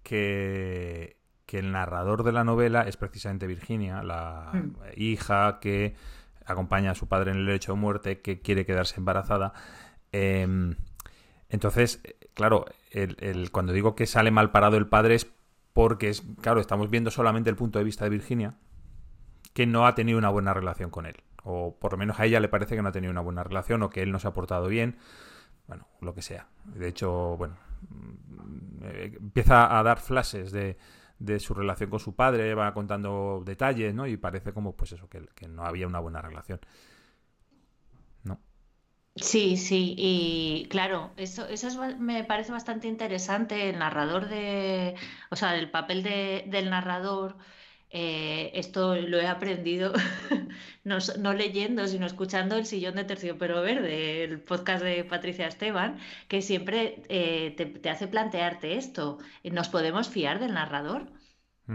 [0.04, 1.16] que,
[1.48, 4.76] el narrador de la novela es precisamente Virginia, la mm.
[4.96, 5.96] hija que
[6.44, 9.54] acompaña a su padre en el lecho de muerte, que quiere quedarse embarazada.
[10.12, 10.76] Em,
[11.48, 12.00] entonces,
[12.34, 15.26] claro, el, cuando digo que sale mal parado el padre es
[15.72, 18.54] porque, es, claro, estamos viendo solamente el punto de vista de Virginia,
[19.56, 21.16] que no ha tenido una buena relación con él.
[21.42, 23.82] O por lo menos a ella le parece que no ha tenido una buena relación
[23.82, 24.98] o que él no se ha portado bien.
[25.66, 26.46] Bueno, lo que sea.
[26.66, 27.56] De hecho, bueno,
[27.88, 30.76] mm, eh, empieza a dar flashes de,
[31.40, 34.06] su relación con su padre, va contando detalles, ¿no?
[34.06, 36.60] Y parece como, pues eso, que, no había una buena relación.
[38.24, 38.38] ¿No?
[39.14, 44.96] Sí, sí, y claro, eso, eso me parece bastante interesante, el narrador de,
[45.30, 47.38] o sea, el papel del narrador
[47.90, 49.92] eh, esto lo he aprendido
[50.84, 56.42] no, leyendo, sino escuchando El sillón de terciopelo verde, el podcast de Patricia Esteban, que
[56.42, 59.18] siempre eh, te, hace plantearte esto.
[59.44, 61.06] ¿Nos podemos fiar del narrador?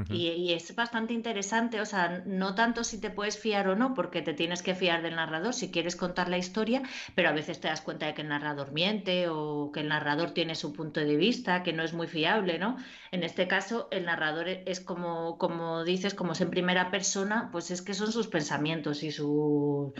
[0.10, 4.22] Y, es bastante interesante, o sea, no tanto si te puedes fiar o no, porque
[4.22, 6.82] te tienes que fiar del narrador si quieres contar la historia,
[7.14, 10.32] pero a veces te das cuenta de que el narrador miente o que el narrador
[10.32, 12.78] tiene su punto de vista, que no es muy fiable, ¿no?
[13.12, 17.70] En este caso, el narrador es como, como dices, como es en primera persona, pues
[17.72, 19.94] es que son sus pensamientos y su...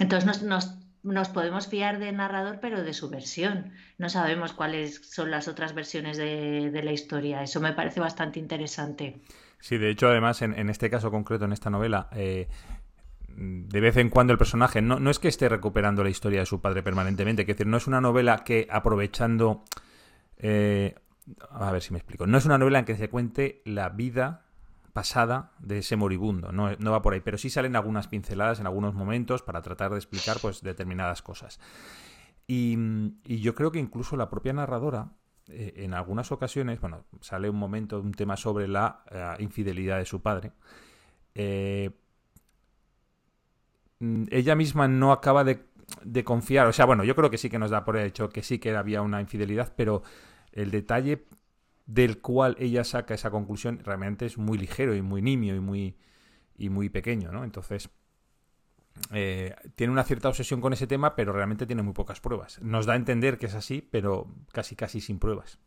[0.00, 0.85] Entonces nos, nos
[1.32, 3.72] podemos fiar del narrador, pero de su versión.
[3.98, 7.42] No sabemos cuáles son las otras versiones de, la historia.
[7.42, 9.20] Eso me parece bastante interesante.
[9.60, 12.48] Sí, de hecho, además, en, este caso concreto, en esta novela, eh,
[13.28, 16.46] de vez en cuando el personaje no, no, es que esté recuperando la historia de
[16.46, 19.64] su padre permanentemente, es decir, no es una novela que aprovechando...
[20.38, 20.94] Eh,
[21.50, 22.26] a ver si me explico.
[22.26, 24.45] No es una novela en que se cuente la vida
[24.96, 28.94] pasada de ese moribundo, no, va por ahí, pero sí salen algunas pinceladas en algunos
[28.94, 31.60] momentos para tratar de explicar pues determinadas cosas.
[32.46, 32.78] Y,
[33.26, 35.10] yo creo que incluso la propia narradora,
[35.48, 40.06] eh, en algunas ocasiones, bueno, sale un momento, un tema sobre la eh, infidelidad de
[40.06, 40.52] su padre.
[41.34, 41.90] Eh,
[44.30, 45.62] ella misma no acaba de,
[46.04, 48.42] de, confiar, o sea, bueno, yo creo que sí que nos da por hecho que
[48.42, 50.02] sí que había una infidelidad, pero
[50.52, 51.26] el detalle
[51.86, 55.96] del cual ella saca esa conclusión realmente es muy ligero y muy nimio y muy,
[56.58, 57.44] y muy pequeño, ¿no?
[57.44, 57.90] Entonces,
[59.12, 62.60] eh, tiene una cierta obsesión con ese tema, pero realmente tiene muy pocas pruebas.
[62.62, 65.58] Nos da a entender que es así, pero casi casi sin pruebas.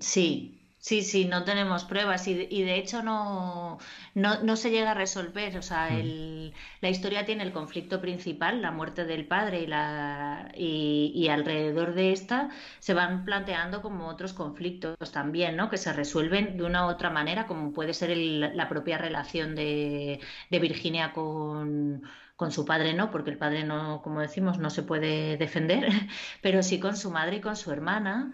[0.00, 3.78] Sí, Sí, sí, no tenemos pruebas y, de hecho no,
[4.14, 5.56] no, se llega a resolver.
[5.58, 10.52] O sea, el, la historia tiene el conflicto principal, la muerte del padre y, la,
[10.54, 15.70] y, alrededor de esta se van planteando como otros conflictos también, ¿no?
[15.70, 20.20] Que se resuelven de una u otra manera, como puede ser la propia relación de,
[20.50, 22.02] de Virginia con,
[22.36, 25.88] con su padre no, porque el padre no, como decimos, no se puede defender,
[26.42, 28.32] pero sí con su madre y con su hermana.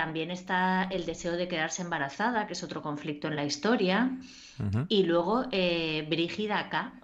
[0.00, 4.16] También está el deseo de quedarse embarazada, que es otro conflicto en la historia.
[4.88, 6.94] Y luego eh, Brígida acá,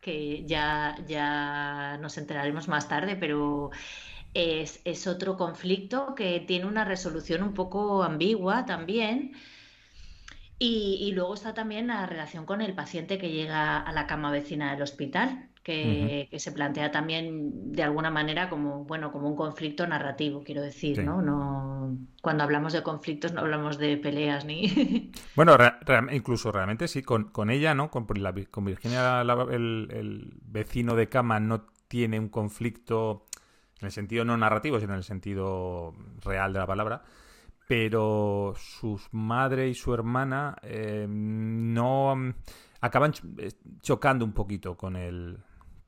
[0.00, 3.70] que ya, ya nos enteraremos más tarde, pero
[4.34, 9.30] es, es, otro conflicto que tiene una resolución un poco ambigua también.
[10.58, 14.32] Y, y, luego está también la relación con el paciente que llega a la cama
[14.32, 19.86] vecina del hospital, que, se plantea también de alguna manera como bueno como un conflicto
[19.86, 21.22] narrativo quiero decir ¿no?
[21.22, 25.56] no cuando hablamos de conflictos no hablamos de peleas ni bueno
[26.12, 31.38] incluso realmente sí con, con, ella no con, con Virginia el, el, vecino de cama
[31.38, 33.26] no tiene un conflicto
[33.80, 37.02] en el sentido no narrativo sino en el sentido real de la palabra
[37.68, 42.34] pero sus madre y su hermana eh, no
[42.80, 43.52] acaban eh,
[43.82, 45.38] chocando un poquito con el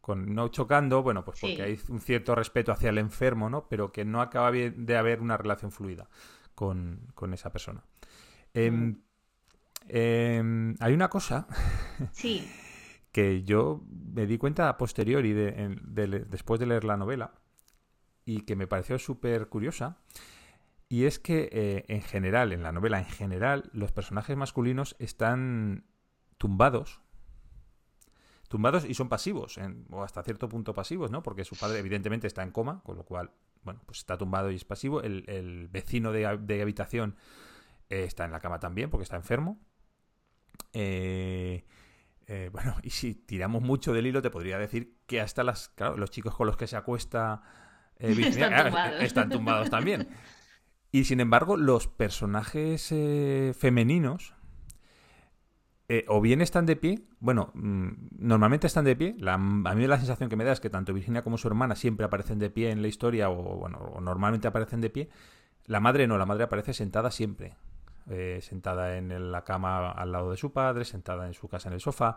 [0.03, 3.69] con no chocando, bueno, pues porque hay un cierto respeto hacia el enfermo, ¿no?
[3.69, 6.09] Pero que no acaba de haber una relación fluida
[6.57, 7.85] con, esa persona.
[8.53, 9.03] Em, mm.
[9.89, 11.47] em, hay una cosa
[12.13, 12.51] sí.
[13.13, 17.35] que yo me di cuenta a posteriori de, después de leer la novela
[18.25, 19.99] y que me pareció súper curiosa.
[20.89, 25.87] Y es que eh, en general, en la novela en general, los personajes masculinos están
[26.39, 27.01] tumbados
[28.53, 31.23] tumbados y son pasivos, o hasta cierto punto pasivos, ¿no?
[31.23, 33.31] Porque su padre evidentemente está en coma, con lo cual,
[33.63, 35.01] bueno, pues está tumbado y es pasivo.
[35.01, 37.17] El, vecino de, habitación
[37.89, 39.59] eh, está en la cama también, porque está enfermo.
[40.75, 41.65] Eh,
[42.27, 45.97] eh, bueno, y si tiramos mucho del hilo, te podría decir que hasta las, claro,
[45.97, 47.43] los chicos con los que se acuesta
[47.99, 49.71] están, tumbados.
[49.71, 50.11] también.
[50.91, 52.93] Y sin embargo, los personajes
[53.59, 54.35] femeninos
[55.95, 59.99] eh, o bien están de pie, bueno, mm, normalmente están de pie, a mí la
[59.99, 62.71] sensación que me da es que tanto Virginia como su hermana siempre aparecen de pie
[62.71, 65.11] en la historia, o bueno, o normalmente aparecen de pie,
[65.67, 67.57] la madre no, la madre aparece sentada siempre,
[68.09, 71.75] eh, sentada en la cama al lado de su padre, sentada en su casa en
[71.75, 72.17] el sofá,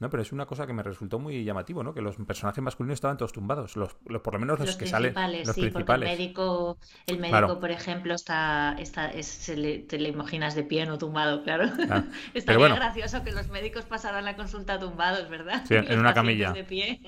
[0.00, 1.92] no, pero es una cosa que me resultó muy llamativo, ¿no?
[1.92, 5.14] Que los personajes masculinos estaban todos tumbados, los, por lo menos los, que salen.
[5.44, 6.10] Los sí, principales.
[6.10, 11.42] El médico, el médico por ejemplo, está, está te le imaginas de pie, no tumbado,
[11.42, 11.70] claro.
[11.90, 15.64] Ah, Estaría gracioso que los médicos pasaran la consulta tumbados, ¿verdad?
[15.66, 16.52] Sí, en una camilla.
[16.52, 17.00] De pie.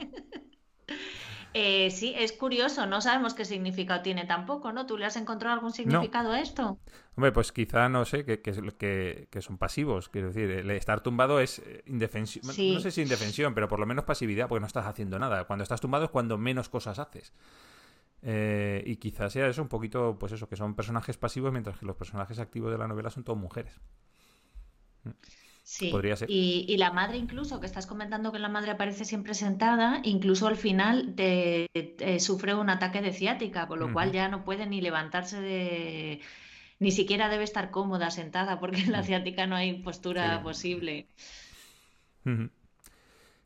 [1.52, 4.86] Eh, sí, es curioso, no sabemos qué significado tiene tampoco, ¿no?
[4.86, 6.78] ¿Tú le has encontrado algún significado a esto?
[7.16, 11.40] Hombre, pues quizá, no sé, que, que, que, son pasivos, quiero decir, el estar tumbado
[11.40, 14.86] es eh, indefensión, no sé si indefensión, pero por lo menos pasividad, porque no estás
[14.86, 15.44] haciendo nada.
[15.44, 17.32] Cuando estás tumbado es cuando menos cosas haces.
[18.22, 21.86] Eh, y quizás sea eso un poquito, pues eso, que son personajes pasivos, mientras que
[21.86, 23.74] los personajes activos de la novela son todas mujeres.
[25.02, 25.10] Mm.
[25.70, 25.92] Sí.
[26.26, 30.56] Y, la madre incluso, que estás comentando que la madre aparece siempre sentada, incluso al
[30.56, 31.68] final te,
[32.18, 36.22] sufre un ataque de ciática, con lo cual ya no puede ni levantarse de...
[36.80, 39.04] Ni siquiera debe estar cómoda sentada, porque en la mm.
[39.04, 41.06] ciática no hay postura posible.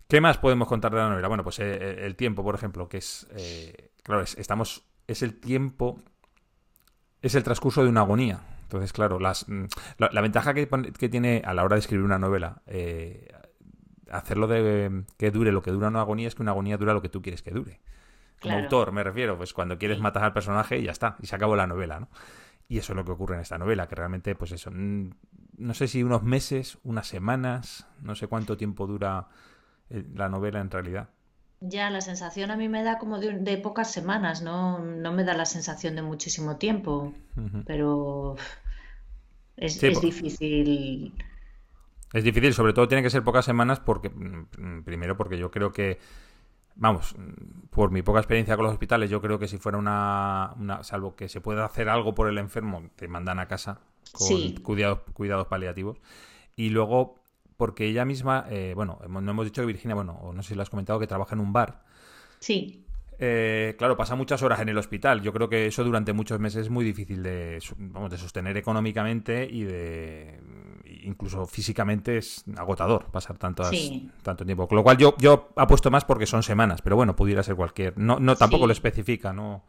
[0.09, 1.29] ¿Qué más podemos contar de la novela?
[1.29, 3.27] Bueno, pues eh, eh, el tiempo, por ejemplo, que es...
[3.37, 4.83] Eh, claro, estamos...
[5.07, 6.01] Es el tiempo...
[7.21, 8.54] Es el transcurso de una agonía.
[8.65, 9.65] Entonces, claro, las, mm,
[9.99, 10.67] la, ventaja que,
[11.09, 13.29] tiene a la hora de escribir una novela, eh,
[14.11, 17.03] hacerlo de que dure lo que dura una agonía es que una agonía dura lo
[17.03, 17.81] que tú quieres que dure.
[18.41, 21.37] Como autor, me refiero, pues cuando quieres matar al personaje y ya está, y se
[21.37, 22.09] acabó la novela, ¿no?
[22.69, 25.11] Y eso es lo que ocurre en esta novela, que realmente, pues eso, mm,
[25.59, 29.29] no sé si unos meses, unas semanas, no sé cuánto tiempo dura
[29.91, 31.09] eh, la novela en realidad.
[31.67, 34.79] Ya, la sensación a mí me da como de, pocas semanas, ¿no?
[34.81, 37.15] No me da la sensación de muchísimo tiempo,
[37.65, 38.37] pero
[39.57, 41.15] es, difícil.
[42.13, 45.73] Es difícil, sobre todo tiene que ser pocas semanas porque, mm, primero porque yo creo
[45.73, 45.99] que,
[46.75, 47.17] vamos,
[47.71, 51.31] por mi poca experiencia con los hospitales, yo creo que si fuera una, salvo que
[51.31, 53.81] se pueda hacer algo por el enfermo, te mandan a casa
[54.13, 55.97] con cuidados, cuidados paliativos.
[56.57, 57.24] Y luego
[57.57, 60.55] porque ella misma, eh, bueno, no hemos dicho que Virginia, bueno, o no sé si
[60.55, 61.83] lo has comentado, que trabaja en un bar.
[62.41, 62.85] Sí.
[63.19, 65.23] Eh, claro, pasa muchas horas en el hospital.
[65.23, 69.49] Yo creo que eso durante muchos meses es muy difícil de, vamos, de sostener económicamente
[69.49, 70.41] y de
[71.05, 73.63] incluso físicamente es agotador pasar tanto,
[74.23, 74.67] tanto tiempo.
[74.67, 77.97] Con lo cual yo, yo apuesto más porque son semanas, pero bueno, pudiera ser cualquier.
[77.97, 79.65] No, no tampoco lo especifica, no,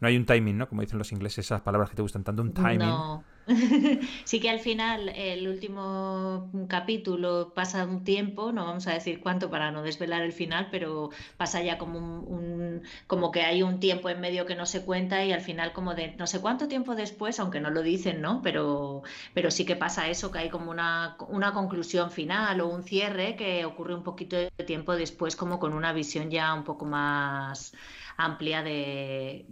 [0.00, 0.68] no hay un timing, ¿no?
[0.68, 2.78] Como dicen los ingleses, esas palabras que te gustan tanto, un timing.
[2.78, 3.24] No.
[4.24, 9.50] sí que al final el último capítulo pasa un tiempo, no vamos a decir cuánto
[9.50, 14.08] para no desvelar el final, pero pasa ya como un, como que hay un tiempo
[14.08, 16.94] en medio que no se cuenta y al final como de no sé cuánto tiempo
[16.94, 18.40] después, aunque no lo dicen, ¿no?
[18.40, 19.02] Pero,
[19.34, 23.36] pero sí que pasa eso, que hay como una, una conclusión final o un cierre
[23.36, 27.74] que ocurre un poquito de tiempo después, como con una visión ya un poco más
[28.16, 29.46] amplia de,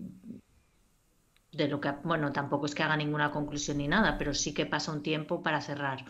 [1.53, 4.65] de lo que, bueno, tampoco es que haga ninguna conclusión ni nada, pero sí que
[4.65, 6.05] pasa un tiempo para cerrar.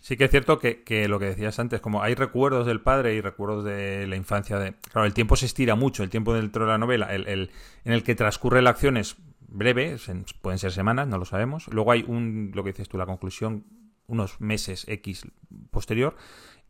[0.00, 3.20] Sí que es cierto que, lo que decías antes, como hay recuerdos del padre y
[3.20, 4.74] recuerdos de la infancia de...
[4.74, 7.50] Claro, el tiempo se estira mucho, el tiempo dentro de la novela, el, el,
[7.84, 9.96] en el que transcurre la acción es breve,
[10.42, 11.68] pueden ser semanas, no lo sabemos.
[11.68, 13.64] Luego hay un, lo que dices tú, la conclusión,
[14.08, 15.26] unos meses X
[15.70, 16.16] posterior,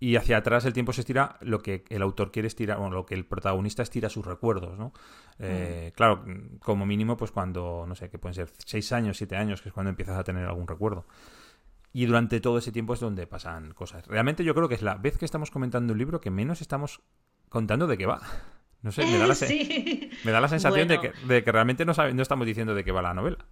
[0.00, 3.04] y hacia atrás el tiempo se estira lo que el autor quiere estirar, o lo
[3.04, 4.92] que el protagonista estira sus recuerdos, ¿no?
[5.38, 5.96] Eh, mm.
[5.96, 6.24] Claro,
[6.60, 9.72] como mínimo, pues cuando, no sé, que pueden ser seis años, siete años, que es
[9.72, 11.06] cuando empiezas a tener algún recuerdo.
[11.92, 14.06] Y durante todo ese tiempo es donde pasan cosas.
[14.06, 17.00] Realmente yo creo que es la vez que estamos comentando un libro que menos estamos
[17.48, 18.20] contando de qué va.
[18.82, 19.34] No sé, me da la,
[20.24, 22.92] me da la sensación de, que, de, que, realmente no, no estamos diciendo de qué
[22.92, 23.44] va la novela.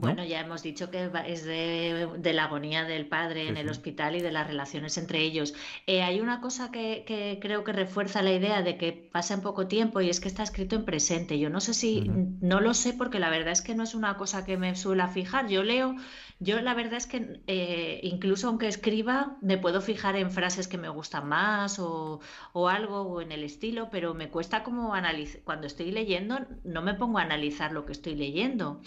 [0.00, 4.20] Bueno, ya hemos dicho que es de, la agonía del padre en el hospital y
[4.20, 5.54] de las relaciones entre ellos.
[5.86, 9.66] Eh, hay una cosa que, creo que refuerza la idea de que pasa en poco
[9.66, 11.38] tiempo y es que está escrito en presente.
[11.38, 14.16] Yo no sé si, no lo sé porque la verdad es que no es una
[14.16, 15.48] cosa que me suele fijar.
[15.48, 15.96] Yo leo,
[16.40, 20.78] yo la verdad es que eh, incluso aunque escriba, me puedo fijar en frases que
[20.78, 22.20] me gustan más o,
[22.52, 26.82] o algo o en el estilo, pero me cuesta como analizar, cuando estoy leyendo, no
[26.82, 28.82] me pongo a analizar lo que estoy leyendo.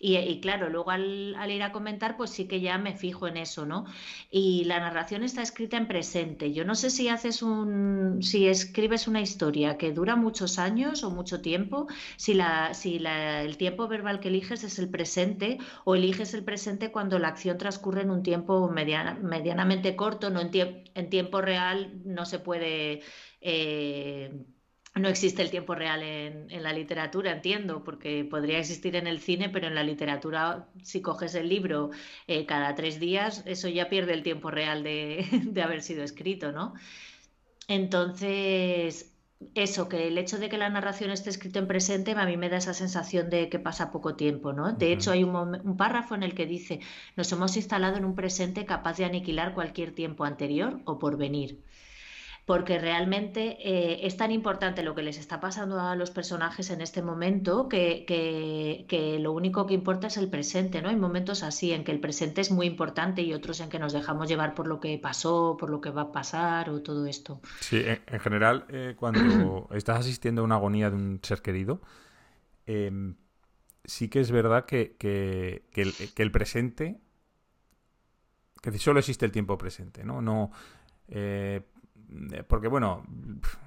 [0.00, 3.66] Y, claro, luego al, ir a comentar, pues sí que ya me fijo en eso,
[3.66, 3.84] ¿no?
[4.30, 6.52] Y la narración está escrita en presente.
[6.52, 11.10] Yo no sé si haces un, si escribes una historia que dura muchos años o
[11.10, 15.96] mucho tiempo, si la, si la, el tiempo verbal que eliges es el presente o
[15.96, 20.50] eliges el presente cuando la acción transcurre en un tiempo medianamente corto, no en,
[20.94, 23.02] en tiempo real no se puede
[23.40, 24.44] eh,
[24.98, 29.48] no existe el tiempo real en, la literatura, entiendo, porque podría existir en el cine,
[29.48, 31.90] pero en la literatura, si coges el libro
[32.26, 36.74] eh, cada tres días, eso ya pierde el tiempo real de, haber sido escrito, ¿no?
[37.68, 39.12] Entonces,
[39.54, 42.48] eso, que el hecho de que la narración esté escrita en presente, a mí me
[42.48, 44.72] da esa sensación de que pasa poco tiempo, ¿no?
[44.72, 46.80] De hecho, hay un, un, párrafo en el que dice,
[47.16, 51.62] nos hemos instalado en un presente capaz de aniquilar cualquier tiempo anterior o por venir
[52.48, 56.80] porque realmente eh, es tan importante lo que les está pasando a los personajes en
[56.80, 58.06] este momento que,
[58.88, 60.88] que, lo único que importa es el presente, ¿no?
[60.88, 63.92] Hay momentos así en que el presente es muy importante y otros en que nos
[63.92, 67.42] dejamos llevar por lo que pasó, por lo que va a pasar o todo esto.
[67.60, 71.82] Sí, en, general, eh, cuando estás asistiendo a una agonía de un ser querido,
[72.64, 73.14] em,
[73.84, 76.98] sí que es verdad que, que, el, que el presente,
[78.62, 80.22] que solo existe el tiempo presente, ¿no?
[80.22, 80.50] No...
[81.10, 81.60] Eh,
[82.46, 83.04] porque bueno,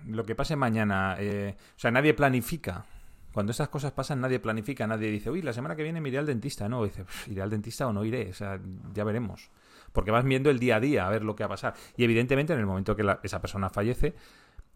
[0.07, 2.85] lo que pase mañana, eh, o sea, nadie planifica.
[3.33, 6.17] Cuando estas cosas pasan, nadie planifica, nadie dice, uy, la semana que viene me iré
[6.17, 6.83] al dentista, ¿no?
[6.83, 8.59] dice, iré al dentista o no iré, o sea,
[8.93, 9.49] ya veremos.
[9.93, 11.73] Porque vas viendo el día a día a ver lo que va a pasar.
[11.95, 14.15] Y evidentemente, en el momento que esa persona fallece,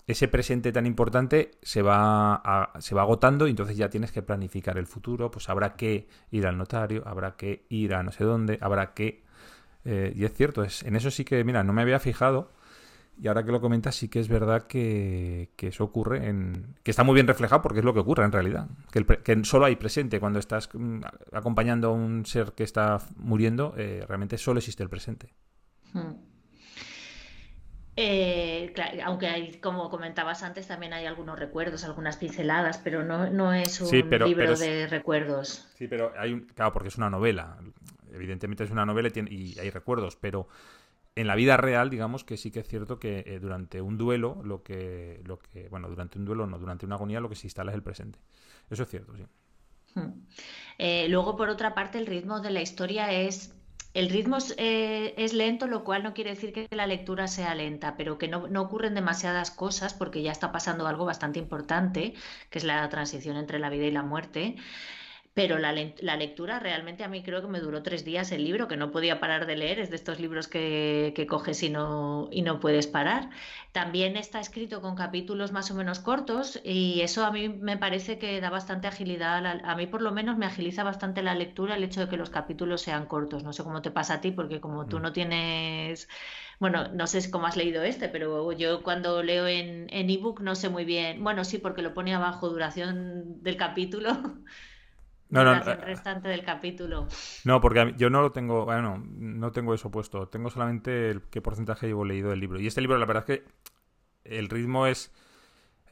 [0.07, 4.77] ese presente tan importante se va, se va agotando y entonces ya tienes que planificar
[4.77, 8.57] el futuro, pues habrá que ir al notario, habrá que ir a no sé dónde,
[8.61, 9.23] habrá que...
[9.83, 12.51] Eh, y es cierto, es, en eso sí que, mira, no me había fijado
[13.17, 17.03] y ahora que lo comentas, sí que es verdad que, eso ocurre, en, que está
[17.03, 18.67] muy bien reflejado porque es lo que ocurre en realidad.
[18.91, 21.01] Que, que solo hay presente cuando estás mm,
[21.31, 25.33] acompañando a un ser que está muriendo, eh, realmente solo existe el presente.
[25.93, 26.13] Hmm.
[27.97, 28.73] Eh,
[29.05, 33.79] aunque hay, como comentabas antes, también hay algunos recuerdos, algunas pinceladas, pero no, no es
[33.79, 35.69] un libro de recuerdos.
[35.77, 37.57] Sí, pero hay un, claro, porque es una novela.
[38.13, 40.49] Evidentemente es una novela y hay recuerdos, pero
[41.15, 44.41] en la vida real, digamos que sí que es cierto que eh, durante un duelo,
[44.43, 47.47] lo que, lo que, bueno, durante un duelo no, durante una agonía lo que se
[47.47, 48.19] instala es el presente.
[48.69, 49.23] Eso es cierto, sí.
[49.95, 50.25] Hmm.
[50.77, 53.55] Eh, luego, por otra parte, el ritmo de la historia es
[53.93, 57.95] el ritmo eh, es, lento, lo cual no quiere decir que la lectura sea lenta,
[57.95, 62.13] pero que no, no, ocurren demasiadas cosas porque ya está pasando algo bastante importante,
[62.49, 64.57] que es la transición entre la vida y la muerte.
[65.35, 68.77] Pero la, lectura realmente a mí creo que me duró tres días el libro, que
[68.77, 72.61] no podía parar de leer, es de estos libros que, coges y no, y no
[72.61, 73.29] puedes parar.
[73.73, 78.17] También está escrito con capítulos más o menos cortos y eso a mí me parece
[78.17, 79.45] que da bastante agilidad.
[79.65, 82.29] A, mí por lo menos me agiliza bastante la lectura el hecho de que los
[82.29, 83.43] capítulos sean cortos.
[83.43, 85.01] No sé cómo te pasa a ti, porque como tú mm.
[85.01, 86.07] no tienes...
[86.59, 90.69] Bueno, no sé cómo has leído este, pero yo cuando leo en ebook no sé
[90.69, 91.21] muy bien.
[91.23, 94.11] Bueno, sí, porque lo pone abajo duración del capítulo.
[95.43, 97.07] no, no, el restante del capítulo.
[97.43, 100.27] No, porque yo no lo tengo, bueno, no tengo eso puesto.
[100.27, 102.59] Tengo solamente el qué porcentaje llevo leído del libro.
[102.59, 103.45] Y este libro, la verdad es que
[104.23, 105.13] el ritmo es,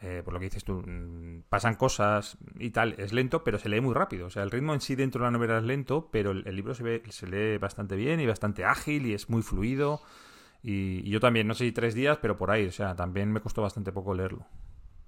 [0.01, 3.69] eh, por lo que dices tú, mm, pasan cosas y tal, es lento, pero se
[3.69, 4.27] lee muy rápido.
[4.27, 6.73] O sea, el ritmo en sí dentro de la novela es lento, pero el, libro
[6.73, 10.01] se, ve, se lee bastante bien y bastante ágil y es muy fluido.
[10.61, 13.41] Y, yo también, no sé si tres días, pero por ahí, o sea, también me
[13.41, 14.45] costó bastante poco leerlo.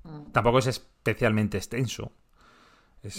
[0.03, 0.31] Mm.
[0.31, 2.11] Tampoco es especialmente extenso.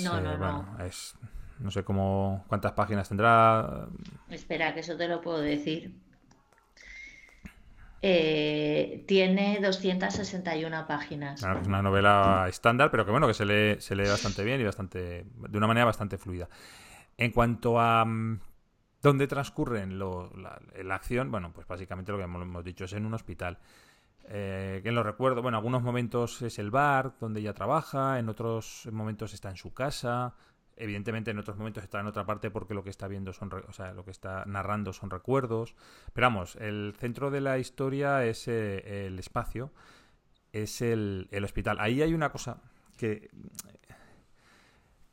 [0.03, 0.85] No, no, eh, no.
[0.85, 1.15] es,
[1.59, 3.87] no sé cómo, cuántas páginas tendrá.
[4.29, 5.95] Espera, que eso te lo puedo decir.
[8.03, 11.43] Eh, tiene 261 páginas.
[11.43, 14.65] es una novela estándar, pero que bueno, que se lee, se lee bastante bien y
[14.65, 16.49] bastante de una manera bastante fluida.
[17.17, 18.39] En cuanto a mm,
[19.03, 23.59] dónde transcurren la, acción, bueno, pues básicamente lo que hemos dicho es en un hospital.
[24.29, 28.89] Eh, que lo recuerdo, bueno, algunos momentos es el bar donde ella trabaja, en otros
[28.91, 30.35] momentos está en su casa,
[30.79, 33.73] Evidentemente en otros momentos está en otra parte porque lo que está viendo son, o
[33.73, 35.75] sea, lo que está narrando son recuerdos.
[36.13, 39.73] Pero vamos, el centro de la historia es eh, el espacio,
[40.53, 41.79] es el, hospital.
[41.81, 42.61] Ahí hay una cosa
[42.99, 43.31] que,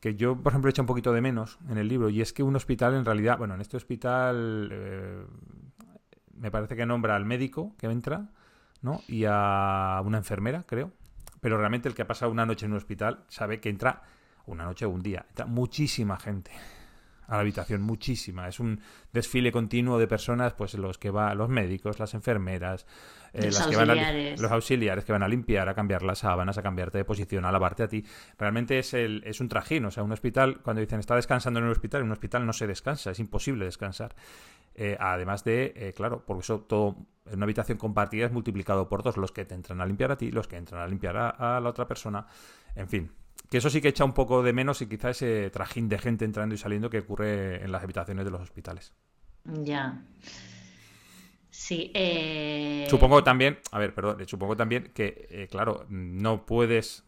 [0.01, 2.33] que yo, por ejemplo, he hecho un poquito de menos en el libro y es
[2.33, 5.25] que un hospital en realidad, bueno, en este hospital eh,
[6.35, 8.31] me parece que nombra al médico que entra,
[8.83, 9.01] ¿no?
[9.07, 10.91] Y a una enfermera, creo.
[11.41, 14.03] Pero realmente el que ha pasado una noche en un hospital sabe que entra
[14.45, 15.25] una noche o un día.
[15.27, 16.51] Está muchísima gente
[17.27, 18.47] a la habitación, muchísima.
[18.47, 18.79] Es un
[19.11, 22.85] desfile continuo de personas, pues los que van, los médicos, las enfermeras,
[23.33, 24.41] eh, los, auxiliares.
[24.41, 27.51] los auxiliares que van a limpiar, a cambiar las sábanas, a cambiarte de posición, a
[27.51, 28.05] lavarte a ti.
[28.37, 31.65] Realmente es, el, es un trajín, o sea, un hospital, cuando dicen está descansando en
[31.65, 34.15] un hospital, en un hospital no se descansa, es imposible descansar.
[34.75, 39.03] Eh, además de, eh, claro, porque eso todo en una habitación compartida es multiplicado por
[39.03, 41.59] dos, los que te entran a limpiar a ti, los que entran a limpiar a
[41.59, 42.27] la otra persona,
[42.75, 43.11] en fin,
[43.49, 46.25] que eso sí que echa un poco de menos y quizá ese trajín de gente
[46.25, 48.93] entrando y saliendo que ocurre en las habitaciones de los hospitales.
[49.45, 50.03] Ya.
[51.49, 51.91] Sí.
[51.93, 52.87] Eh...
[52.89, 57.03] Supongo también, a ver, perdón, supongo también que, claro, no puedes.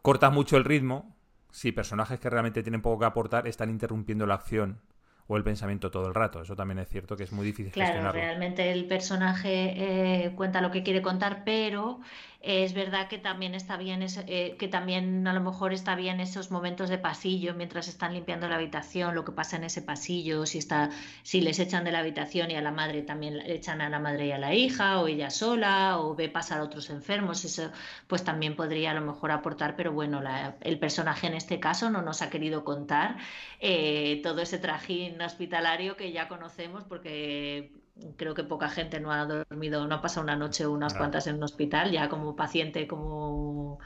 [0.00, 1.16] Cortas mucho el ritmo
[1.50, 4.80] si personajes que realmente tienen poco que aportar están interrumpiendo la acción
[5.26, 6.42] o el pensamiento todo el rato.
[6.42, 10.70] Eso también es cierto que es muy difícil claro, realmente el personaje eh, cuenta lo
[10.70, 12.00] que quiere contar, pero
[12.46, 16.50] es verdad que también está bien, eh, que también a lo mejor está bien esos
[16.50, 20.58] momentos de pasillo mientras están limpiando la habitación, lo que pasa en ese pasillo, si
[20.58, 20.90] está,
[21.22, 23.98] si les echan de la habitación y a la madre también le echan a la
[23.98, 27.70] madre y a la hija, o ella sola, o ve pasar a otros enfermos, eso
[28.08, 30.22] pues también podría a lo mejor aportar, pero bueno,
[30.60, 33.16] el personaje en este caso no nos ha querido contar
[33.60, 37.83] eh, todo ese trajín hospitalario que ya conocemos porque
[38.16, 41.26] creo que poca gente no ha dormido, no ha pasado una noche o unas cuantas
[41.26, 43.78] en un hospital, ya como paciente como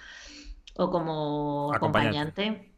[0.76, 2.72] o como acompañante.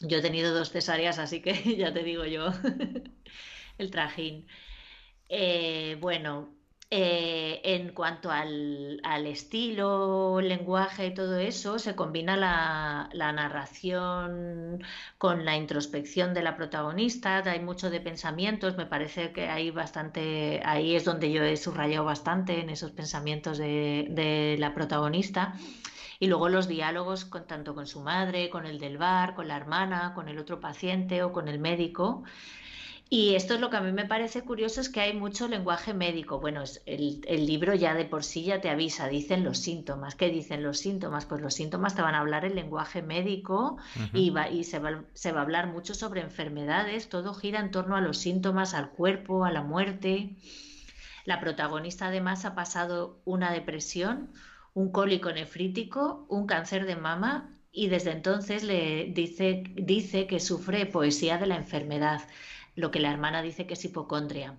[0.00, 2.50] Yo he tenido dos cesáreas, así que ya te digo yo
[3.78, 4.46] el trajín.
[5.28, 6.57] Eh, bueno,
[6.90, 14.82] eh, en cuanto al, estilo, lenguaje y todo eso, se combina la, narración
[15.18, 20.62] con la introspección de la protagonista, hay mucho de pensamientos, me parece que hay bastante,
[20.64, 25.54] ahí es donde yo he subrayado bastante en esos pensamientos de, la protagonista.
[26.20, 30.14] Y luego los diálogos tanto con su madre, con el del bar, con la hermana,
[30.14, 32.24] con el otro paciente o con el médico.
[33.10, 35.94] Y esto es lo que a mí me parece curioso, es que hay mucho lenguaje
[35.94, 36.40] médico.
[36.40, 40.14] Bueno, el, el, libro ya de por sí ya te avisa, dicen los síntomas.
[40.14, 41.24] ¿Qué dicen los síntomas?
[41.24, 43.78] Pues los síntomas te van a hablar el lenguaje médico
[44.12, 47.08] y, va, y se, va, se va a hablar mucho sobre enfermedades.
[47.08, 50.36] Todo gira en torno a los síntomas, al cuerpo, a la muerte.
[51.24, 54.32] La protagonista además ha pasado una depresión,
[54.74, 60.84] un cólico nefrítico, un cáncer de mama y desde entonces le dice, dice que sufre
[60.84, 62.22] poesía de la enfermedad
[62.78, 64.54] lo que la hermana dice que es hipocondria,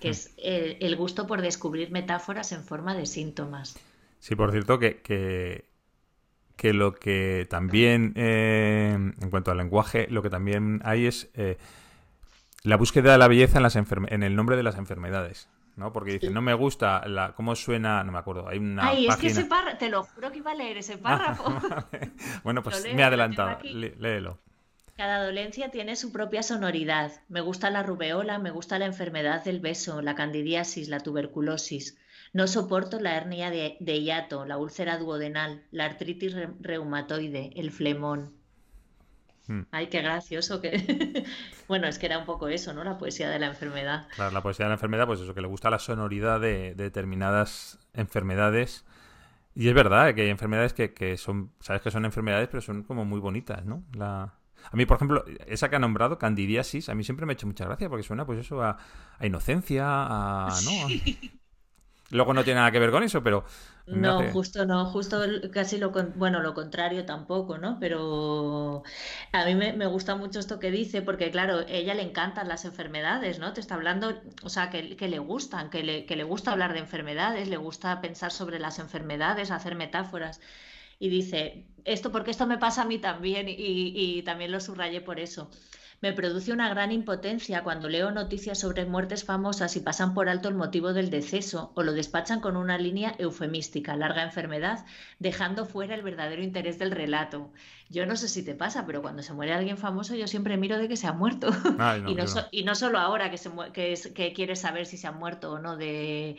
[0.00, 3.76] que es el, gusto por descubrir metáforas en forma de síntomas.
[4.20, 5.02] Sí, por cierto, que,
[6.56, 11.58] que, lo que también, eh, en cuanto al lenguaje, lo que también hay es eh,
[12.62, 15.48] la búsqueda de la belleza en, las en el nombre de las enfermedades.
[15.74, 15.92] ¿no?
[15.92, 19.16] Porque dice, no me gusta la, cómo suena, no me acuerdo, hay una Ay, es
[19.16, 21.52] que ese párrafo, te lo juro que iba a leer ese párrafo.
[22.44, 24.38] bueno, pues me he adelantado, léelo.
[24.96, 27.12] Cada dolencia tiene su propia sonoridad.
[27.28, 31.98] Me gusta la rubeola, me gusta la enfermedad del beso, la candidiasis, la tuberculosis.
[32.32, 38.32] No soporto la hernia de, hiato, la úlcera duodenal, la artritis reumatoide, el flemón.
[39.48, 39.62] Hmm.
[39.70, 41.24] Ay, qué gracioso que...
[41.68, 42.82] bueno, es que era un poco eso, ¿no?
[42.82, 44.08] La poesía de la enfermedad.
[44.14, 47.78] Claro, la poesía de la enfermedad, pues eso, que le gusta la sonoridad de, determinadas
[47.92, 48.86] enfermedades.
[49.54, 52.82] Y es verdad que hay enfermedades que, que, son, sabes que son enfermedades, pero son
[52.82, 53.84] como muy bonitas, ¿no?
[53.94, 54.34] La,
[54.70, 57.46] A mí, por ejemplo, esa que ha nombrado, candidiasis, a mí siempre me ha hecho
[57.46, 58.78] mucha gracia porque suena pues eso a,
[59.20, 60.48] inocencia, a...
[60.64, 60.88] ¿no?
[62.10, 63.44] Luego no tiene nada que ver con eso, pero...
[63.86, 65.20] No, justo no, justo
[65.52, 67.78] casi lo, bueno, lo contrario tampoco, ¿no?
[67.78, 68.82] Pero
[69.32, 73.38] a mí me, gusta mucho esto que dice, porque claro, ella le encantan las enfermedades,
[73.38, 73.52] ¿no?
[73.52, 76.72] Te está hablando, o sea, que, que le gustan, que le, que le gusta hablar
[76.72, 80.40] de enfermedades, le gusta pensar sobre las enfermedades, hacer metáforas.
[80.98, 85.20] Y dice, esto porque esto me pasa a mí también, y, también lo subrayé por
[85.20, 85.50] eso.
[86.02, 90.48] Me produce una gran impotencia cuando leo noticias sobre muertes famosas y pasan por alto
[90.48, 94.84] el motivo del deceso o lo despachan con una línea eufemística, larga enfermedad,
[95.18, 97.50] dejando fuera el verdadero interés del relato.
[97.88, 100.76] Yo no sé si te pasa, pero cuando se muere alguien famoso yo siempre miro
[100.76, 101.48] de que se ha muerto.
[102.06, 105.12] y, no y, no solo ahora que, se que, que quieres saber si se ha
[105.12, 106.36] muerto o no de,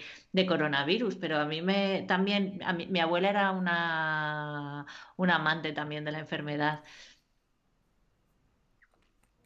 [0.48, 4.86] coronavirus, pero a mí me también, a mi abuela era una,
[5.16, 6.84] una amante también de la enfermedad.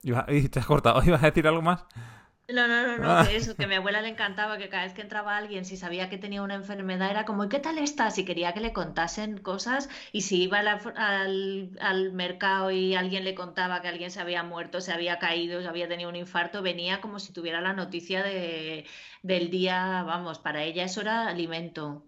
[0.27, 1.85] Y te has cortado, ¿ibas a decir algo más?
[2.49, 3.25] No, no, no, no, ah.
[3.25, 5.77] que eso, que a mi abuela le encantaba que cada vez que entraba alguien, si
[5.77, 8.17] sabía que tenía una enfermedad, era como, ¿y qué tal estás?
[8.17, 9.89] Y quería que le contasen cosas.
[10.11, 14.81] Y si iba al, al, mercado y alguien le contaba que alguien se había muerto,
[14.81, 18.85] se había caído, se había tenido un infarto, venía como si tuviera la noticia de,
[19.23, 22.03] del día, vamos, para ella eso era alimento.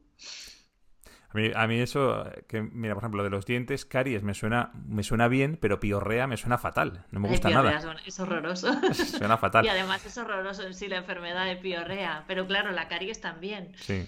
[1.55, 5.27] A mí, eso, que mira, por ejemplo, de los dientes, caries me suena, me suena
[5.27, 7.05] bien, pero piorrea me suena fatal.
[7.09, 7.81] No me gusta nada.
[8.05, 8.71] Es horroroso.
[8.93, 9.65] suena fatal.
[9.65, 12.23] Y además es horroroso en sí la enfermedad de piorrea.
[12.27, 13.71] Pero claro, la caries también.
[13.77, 14.07] Sí.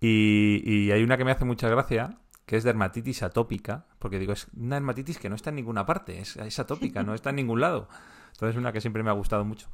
[0.00, 4.46] Y, hay una que me hace mucha gracia, que es dermatitis atópica, porque digo, es
[4.56, 7.88] una dermatitis que no está en ninguna parte, es, atópica, no está en ningún lado.
[8.32, 9.68] Entonces es una que siempre me ha gustado mucho.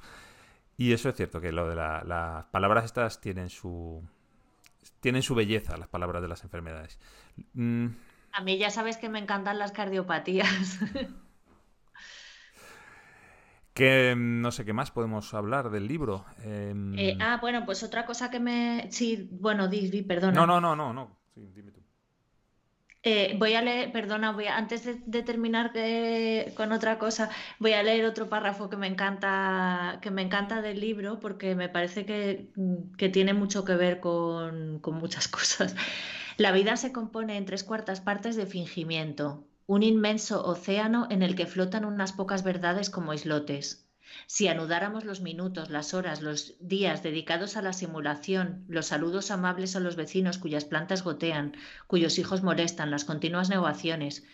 [0.76, 4.02] Y eso es cierto, que lo de las palabras estas tienen su,
[5.00, 6.98] tienen su belleza las palabras de las enfermedades.
[7.54, 7.86] Mm.
[8.32, 10.78] A mí ya sabes que me encantan las cardiopatías.
[13.74, 16.24] que mm, no sé qué más podemos hablar del libro.
[16.44, 18.88] Em, eh, ah, bueno, pues otra cosa que me.
[18.90, 20.32] Sí, bueno, di, perdona.
[20.32, 21.18] No, no, no, no, no.
[21.34, 21.79] Sí, dime tú.
[23.02, 25.72] Eh, voy a leer, perdona, voy antes de, terminar
[26.54, 30.80] con otra cosa, voy a leer otro párrafo que me encanta, que me encanta del
[30.80, 32.52] libro porque me parece que,
[33.10, 35.74] tiene mucho que ver con, con muchas cosas.
[36.36, 41.36] La vida se compone en tres cuartas partes de fingimiento, un inmenso océano en el
[41.36, 43.89] que flotan unas pocas verdades como islotes.
[44.26, 49.76] Si anudáramos los minutos, las horas, los días dedicados a la simulación, los saludos amables
[49.76, 51.56] a los vecinos cuyas plantas gotean,
[51.86, 54.24] cuyos hijos molestan, las continuas negaciones,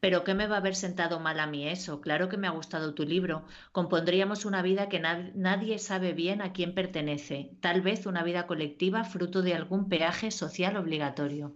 [0.00, 2.00] pero ¿qué me va a haber sentado mal a mí eso?
[2.00, 3.44] Claro que me ha gustado tu libro.
[3.72, 9.04] Compondríamos una vida que nadie sabe bien a quién pertenece, tal vez una vida colectiva
[9.04, 11.54] fruto de algún peaje social obligatorio.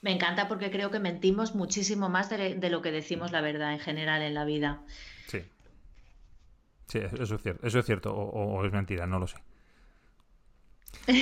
[0.00, 3.80] Me encanta porque creo que mentimos muchísimo más de, lo que decimos la verdad en
[3.80, 4.82] general en la vida.
[6.88, 6.98] Sí.
[6.98, 9.36] Eso es cierto, eso es cierto o, es mentira, no lo sé.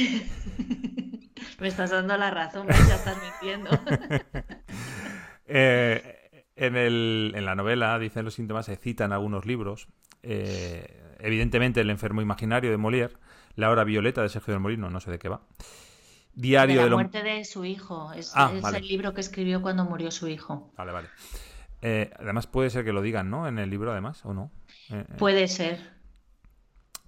[1.61, 3.71] Me estás dando la razón, ya estás mintiendo.
[5.49, 9.87] Eh, en, el, en, la novela, dicen los síntomas, se citan algunos libros.
[10.25, 13.13] Eh, evidentemente, El enfermo imaginario de Molière,
[13.55, 15.43] La hora violeta de Sergio del Molino, no sé de qué va.
[16.35, 18.13] Diario de la muerte de su hijo.
[18.13, 20.73] Es, ah, el libro que escribió cuando murió su hijo.
[20.77, 21.09] Vale, vale.
[21.81, 23.47] Eh, además, puede ser que lo digan, ¿no?
[23.47, 24.51] En el libro, además, ¿o no?
[24.91, 25.15] Eh, eh.
[25.19, 25.97] Puede ser.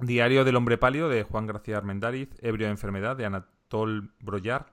[0.01, 4.72] Diario del hombre pálido de Juan García Armendáriz, Ebrio de enfermedad de Anatol Broyar,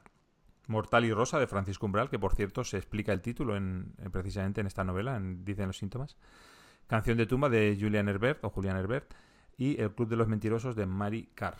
[0.68, 4.62] Mortal y Rosa de Francisco Umbral, que por cierto se explica el título en, precisamente
[4.62, 6.16] en esta novela, en Dicen los síntomas.
[6.88, 9.14] Canción de tumba de Julian Herbert o Julian Herbert
[9.58, 11.58] y El Club de los Mentirosos de Mary Carr.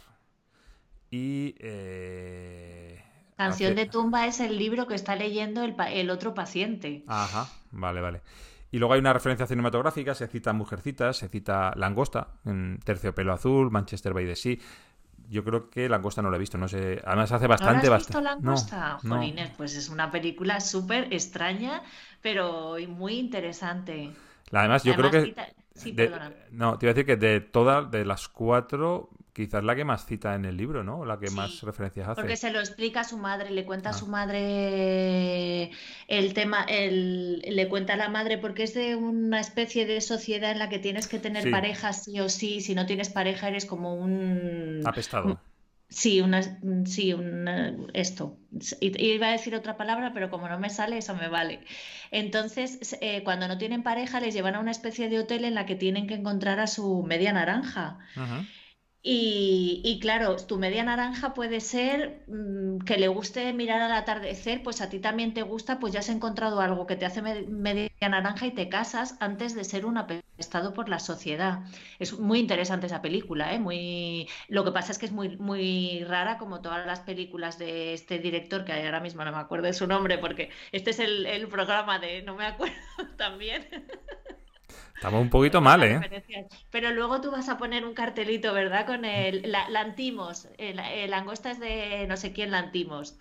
[1.10, 3.04] Y eh,
[3.38, 7.04] Canción de tumba es el libro que está leyendo el, el otro paciente.
[7.08, 8.22] Ajá, vale, vale.
[8.76, 13.72] Y luego hay una referencia cinematográfica, se cita Mujercitas, se cita Langosta, en Terciopelo Azul,
[13.72, 14.58] Manchester by the Sea.
[15.30, 17.02] Yo creo que Langosta no la he visto, no sé.
[17.06, 19.00] Además hace bastante, ¿No has visto Langosta?
[19.02, 21.84] Jolines, pues es una película súper extraña,
[22.22, 24.12] pero muy interesante.
[24.52, 25.34] Además, yo creo que...
[25.74, 25.96] Sí,
[26.52, 30.06] no, te iba a decir que de todas, de las cuatro, quizás la que más
[30.06, 31.04] cita en el libro, ¿no?
[31.04, 32.22] La que más referencias hace.
[32.22, 33.96] Porque se lo explica a su madre, le cuenta a ah.
[33.96, 35.72] su madre
[36.08, 40.52] el tema, el, le cuenta a la madre porque es de una especie de sociedad
[40.52, 43.66] en la que tienes que tener pareja sí o sí, si no tienes pareja eres
[43.66, 44.82] como un...
[44.86, 45.38] Apestado.
[45.90, 46.42] Sí, una,
[46.86, 48.38] sí, una, esto.
[48.80, 51.60] Iba a decir otra palabra, pero como no me sale, eso me vale.
[52.10, 55.66] Entonces, eh, cuando no tienen pareja, les llevan a una especie de hotel en la
[55.66, 58.00] que tienen que encontrar a su media naranja.
[58.16, 58.46] Ajá.
[59.08, 64.82] Y, claro, tu media naranja puede ser mm, que le guste mirar al atardecer, pues
[64.82, 68.48] a ti también te gusta, pues ya has encontrado algo que te hace media naranja
[68.48, 71.60] y te casas antes de ser un apestado por la sociedad.
[72.00, 73.60] Es muy interesante esa película, ¿eh?
[73.60, 74.28] Muy...
[74.48, 78.18] Lo que pasa es que es muy, muy rara, como todas las películas de este
[78.18, 81.48] director, que ahora mismo no me acuerdo de su nombre, porque este es el, el
[81.48, 82.76] programa de no me acuerdo
[83.18, 83.68] también.
[84.96, 86.24] Estamos un poquito mal, ¿eh?
[86.72, 88.86] Pero luego tú vas a poner un cartelito, ¿verdad?
[88.86, 90.48] Con el la, Lantimos.
[90.58, 90.78] El,
[91.10, 93.18] langosta es de no sé quién Lantimos.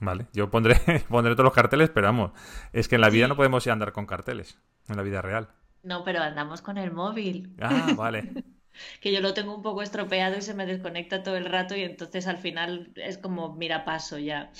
[0.00, 0.76] Vale, yo pondré,
[1.08, 2.32] pondré todos los carteles, pero vamos,
[2.72, 5.22] es que en la vida no podemos ir a andar con carteles, en la vida
[5.22, 5.48] real.
[5.82, 7.54] No, pero andamos con el móvil.
[7.60, 8.32] Ah, vale.
[9.00, 11.82] que yo lo tengo un poco estropeado y se me desconecta todo el rato y
[11.82, 14.50] entonces al final es como mira paso ya.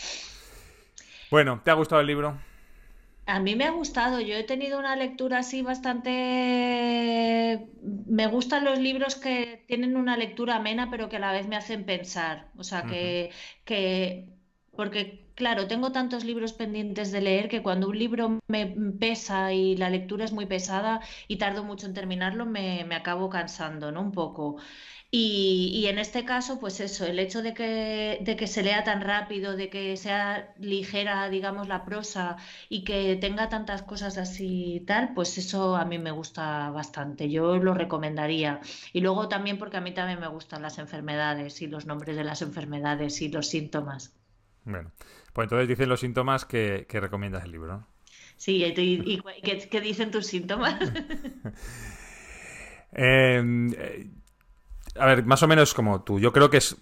[1.30, 2.38] Bueno, ¿te ha gustado el libro?
[3.36, 6.10] A mí me ha gustado, yo he tenido una lectura así bastante...
[8.06, 11.56] Me gustan los libros que tienen una lectura amena pero que a la vez me
[11.56, 12.50] hacen pensar.
[12.56, 13.30] O sea, que,
[13.64, 14.28] que...
[14.72, 18.66] Porque, claro, tengo tantos libros pendientes de leer que cuando un libro me
[18.98, 23.28] pesa y la lectura es muy pesada y tardo mucho en terminarlo, me, me acabo
[23.28, 24.00] cansando, ¿no?
[24.00, 24.56] Un poco.
[25.12, 29.00] Y, en este caso, pues eso, el hecho de que, de que se lea tan
[29.00, 32.36] rápido, de que sea ligera, digamos, la prosa
[32.68, 37.28] y que tenga tantas cosas así y tal, pues eso a mí me gusta bastante.
[37.28, 38.60] Yo lo recomendaría.
[38.92, 42.22] Y luego también porque a mí también me gustan las enfermedades y los nombres de
[42.22, 44.14] las enfermedades y los síntomas.
[44.64, 44.92] Bueno,
[45.32, 47.86] pues entonces dicen los síntomas que, recomiendas el libro, ¿no?
[48.36, 50.78] Sí, y, ¿qué, dicen tus síntomas?
[52.92, 54.10] Em, eh,
[54.96, 56.20] a ver, más o menos como tú.
[56.20, 56.76] Yo creo que es.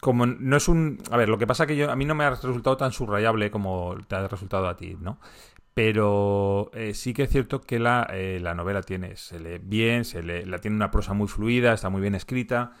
[0.00, 1.02] Como no es un.
[1.10, 3.50] A ver, lo que pasa que yo, a mí no me ha resultado tan subrayable
[3.50, 5.18] como te ha resultado a ti, ¿no?
[5.74, 10.04] Pero eh, sí que es cierto que la, eh, la, novela tiene, se lee bien,
[10.04, 12.72] se lee, la tiene una prosa muy fluida, está muy bien escrita.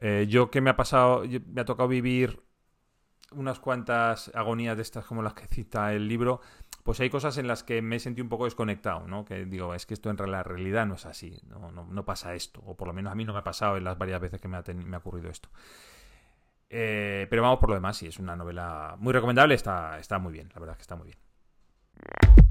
[0.00, 2.42] Eh, yo que me ha pasado, me ha tocado vivir
[3.32, 6.40] unas cuantas agonías de estas como las que cita el libro,
[6.82, 9.24] pues hay cosas en las que me sentido un poco desconectado, ¿no?
[9.24, 12.76] Que digo, es que esto en la realidad no es así, no, pasa esto, o
[12.76, 14.56] por lo menos a mí no me ha pasado en las varias veces que me
[14.56, 15.48] ha, ocurrido esto.
[16.68, 20.32] Eh, pero vamos por lo demás, sí, es una novela muy recomendable, está, está muy
[20.32, 22.49] bien, la verdad que está muy bien.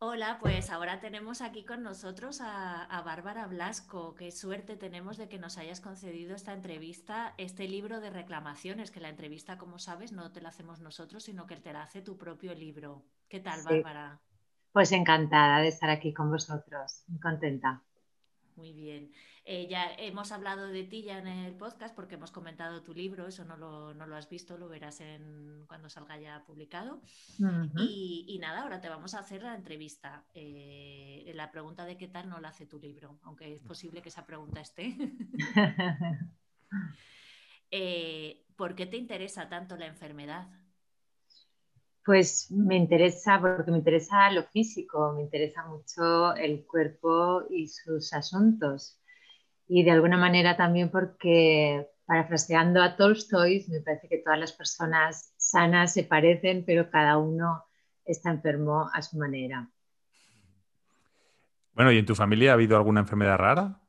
[0.00, 4.14] Hola, pues ahora tenemos aquí con nosotros a, Bárbara Blasco.
[4.14, 9.00] Qué suerte tenemos de que nos hayas concedido esta entrevista, este libro de reclamaciones, que
[9.00, 12.16] la entrevista, como sabes, no te la hacemos nosotros, sino que te la hace tu
[12.16, 13.02] propio libro.
[13.28, 14.20] ¿Qué tal, Bárbara?
[14.70, 17.82] Pues encantada de estar aquí con vosotros, muy contenta.
[18.54, 19.10] Muy bien.
[19.50, 23.26] Eh, ya hemos hablado de ti ya en el podcast porque hemos comentado tu libro,
[23.26, 27.00] eso no lo, no lo has visto, lo verás en, cuando salga ya publicado.
[27.78, 30.26] y, nada, ahora te vamos a hacer la entrevista.
[30.34, 34.10] Eh, la pregunta de qué tal no la hace tu libro, aunque es posible que
[34.10, 34.94] esa pregunta esté.
[37.70, 40.48] Eh, ¿Por qué te interesa tanto la enfermedad?
[42.02, 48.14] Pues me interesa porque me interesa lo físico, me interesa mucho el cuerpo y sus
[48.14, 48.97] asuntos
[49.68, 55.34] y de alguna manera también porque, parafraseando a Tolstoy, me parece que todas las personas
[55.36, 57.64] sanas se parecen, pero cada uno
[58.04, 59.70] está enfermo a su manera.
[61.74, 63.80] Bueno, ¿y en tu familia ha habido alguna enfermedad rara?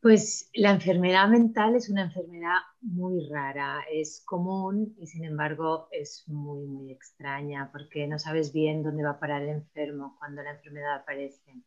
[0.00, 6.22] Pues la enfermedad mental es una enfermedad muy rara, es común y sin embargo es
[6.28, 10.52] muy, muy extraña porque no sabes bien dónde va a parar el enfermo cuando la
[10.52, 11.60] enfermedad aparece.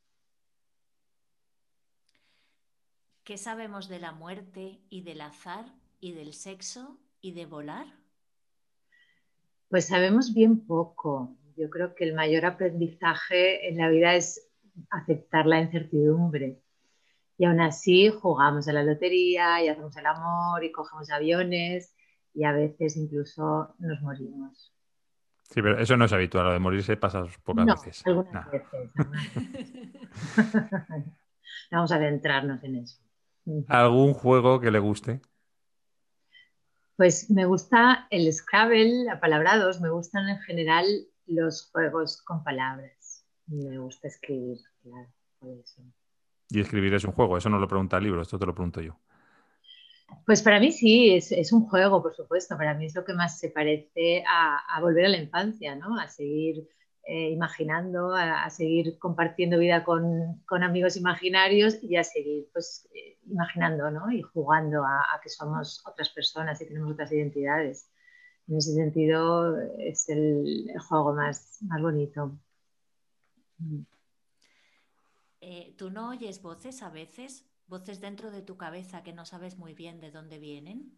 [3.29, 5.65] ¿Qué sabemos de la muerte y del azar
[5.99, 7.85] y del sexo y de volar?
[9.67, 11.35] Pues sabemos bien poco.
[11.55, 14.49] Yo creo que el mayor aprendizaje en la vida es
[14.89, 16.59] aceptar la incertidumbre.
[17.37, 21.95] Y aún así jugamos a la lotería y hacemos el amor y cogemos aviones
[22.33, 24.73] y a veces incluso nos morimos.
[25.43, 28.07] Sí, pero eso no es habitual, lo de morirse pasa pocas veces.
[28.07, 28.89] Algunas veces.
[31.71, 32.99] Vamos a adentrarnos en eso.
[33.67, 35.21] ¿Algún juego que le guste?
[36.95, 40.85] Pues me gusta el Scrabble, la palabra dos, me gustan en general
[41.25, 43.25] los juegos con palabras.
[43.47, 45.09] Me gusta escribir, claro,
[46.49, 48.81] Y escribir es un juego, eso no lo pregunta el libro, esto te lo pregunto
[48.81, 48.99] yo.
[50.25, 52.57] Pues para mí sí, es, un juego, por supuesto.
[52.57, 55.99] Para mí es lo que más se parece a, a volver a la infancia, ¿no?
[55.99, 56.67] A seguir
[57.11, 63.89] eh, imaginando, a, seguir compartiendo vida con, amigos imaginarios y a seguir pues, eh, imaginando
[63.89, 64.11] ¿no?
[64.11, 67.89] y jugando a, que somos otras personas y tenemos otras identidades.
[68.47, 72.37] En ese sentido es el, juego más, más bonito.
[75.41, 77.43] Eh, ¿Tú no oyes voces a veces?
[77.65, 80.93] ¿Voces dentro de tu cabeza que no sabes muy bien de dónde vienen?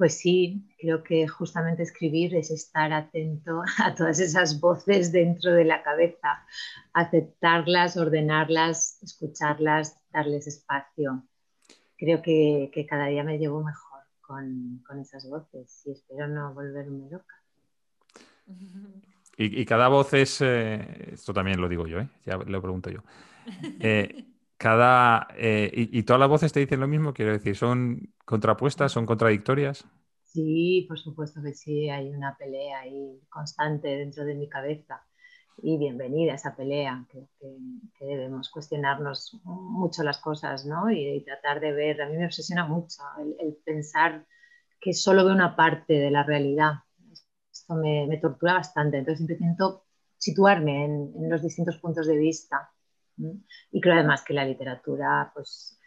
[0.00, 5.66] Pues sí, creo que justamente escribir es estar atento a todas esas voces dentro de
[5.66, 6.42] la cabeza,
[6.94, 11.22] aceptarlas, ordenarlas, escucharlas, darles espacio.
[11.98, 17.34] Creo que, cada día me llevo mejor con, esas voces y espero no volverme loca.
[19.36, 22.08] Y, cada voz es, eh, esto también lo digo yo, ¿eh?
[22.24, 23.02] ya lo pregunto yo.
[23.80, 24.29] Eh,
[24.60, 29.06] cada eh, y, todas las voces te dicen lo mismo, quiero decir, son contrapuestas, son
[29.06, 29.86] contradictorias.
[30.22, 35.02] Sí, por supuesto que sí, hay una pelea ahí constante dentro de mi cabeza
[35.62, 37.26] y bienvenida a esa pelea, que,
[38.04, 40.90] debemos cuestionarnos mucho las cosas, ¿no?
[40.90, 43.00] Y, tratar de ver, a mí me obsesiona mucho
[43.38, 44.26] el, pensar
[44.78, 46.72] que solo veo una parte de la realidad.
[47.50, 49.86] Esto me, tortura bastante, entonces siempre intento
[50.18, 52.70] situarme en los distintos puntos de vista
[53.70, 55.78] y creo además que la literatura, pues,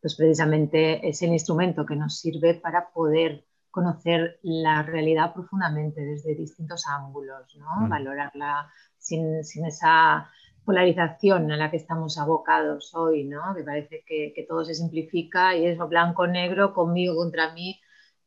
[0.00, 6.34] pues precisamente es el instrumento que nos sirve para poder conocer la realidad profundamente desde
[6.34, 7.88] distintos ángulos, ¿no?
[7.88, 10.30] valorarla sin, sin, esa
[10.64, 13.54] polarización a la que estamos abocados hoy, ¿no?
[13.56, 17.80] que parece que, que todo se simplifica y es blanco-negro, conmigo contra mí.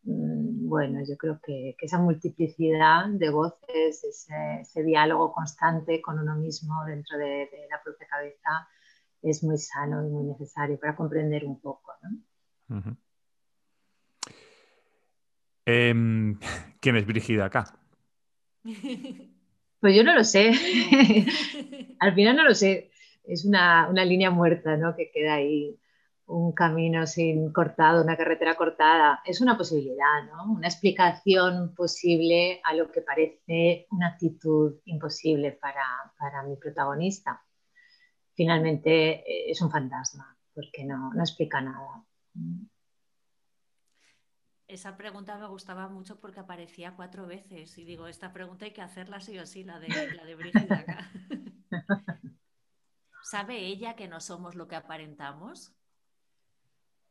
[0.05, 6.35] Mm, bueno, yo creo que, que esa multiplicidad de voces, ese, diálogo constante con uno
[6.35, 8.67] mismo dentro de, la propia cabeza
[9.21, 11.93] es muy sano y muy necesario para comprender un poco.
[15.65, 16.39] Em,
[16.79, 17.65] ¿Quién es Brígida acá?
[19.81, 20.51] Pues yo no lo sé.
[21.99, 22.89] Al final no lo sé.
[23.23, 24.95] Es una, una línea muerta ¿no?
[24.95, 25.77] que queda ahí
[26.27, 29.21] un camino sin cortado, una carretera cortada.
[29.25, 30.53] Es una posibilidad, ¿no?
[30.53, 35.85] Una explicación posible a lo que parece una actitud imposible para,
[36.17, 37.43] para mi protagonista.
[38.33, 42.03] Finalmente eh, es un fantasma, porque no, no explica nada.
[44.67, 48.81] Esa pregunta me gustaba mucho porque aparecía cuatro veces y digo, esta pregunta hay que
[48.81, 51.11] hacerla sí o sí, la de, la de Brígida acá.
[53.23, 55.74] ¿Sabe ella que no somos lo que aparentamos?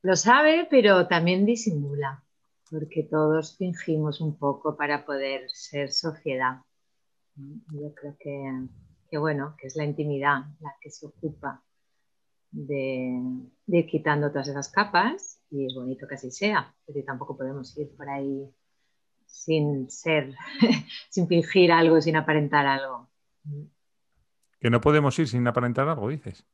[0.05, 2.23] Lo sabe, pero también disimula,
[2.71, 6.59] porque todos fingimos un poco para poder ser sociedad.
[7.35, 11.63] Yo creo que, bueno, que es la intimidad la que se ocupa
[12.51, 13.19] de,
[13.67, 17.89] ir quitando todas esas capas y es bonito que así sea, pero tampoco podemos ir
[17.97, 18.47] por ahí
[19.25, 20.35] sin ser,
[21.09, 23.09] sin fingir algo, sin aparentar algo.
[24.61, 26.45] Que no podemos ir sin aparentar algo, dices.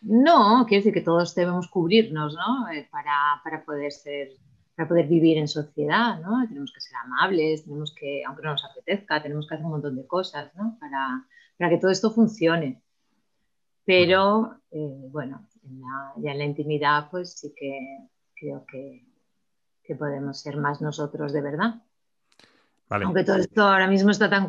[0.00, 2.68] No, quiero decir que todos debemos cubrirnos, ¿no?
[2.70, 4.30] Eh, para, poder ser,
[4.74, 6.46] para poder vivir en sociedad, ¿no?
[6.46, 9.96] Tenemos que ser amables, tenemos que, aunque no nos apetezca, tenemos que hacer un montón
[9.96, 10.78] de cosas, ¿no?
[10.78, 12.82] Para, que todo esto funcione.
[13.84, 15.46] Pero, eh, bueno,
[16.16, 19.06] ya en la intimidad, pues sí que creo que,
[19.82, 21.82] que podemos ser más nosotros de verdad.
[22.88, 24.48] Aunque todo esto ahora mismo está tan,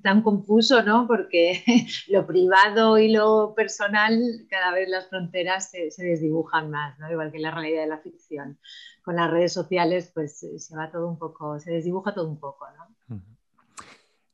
[0.00, 1.08] tan confuso, ¿no?
[1.08, 1.64] Porque
[2.08, 7.10] lo privado y lo personal, cada vez las fronteras se, desdibujan más, ¿no?
[7.10, 8.58] Igual que la realidad de la ficción.
[9.02, 12.66] Con las redes sociales, pues se va todo un poco, se desdibuja todo un poco,
[12.76, 13.20] ¿no?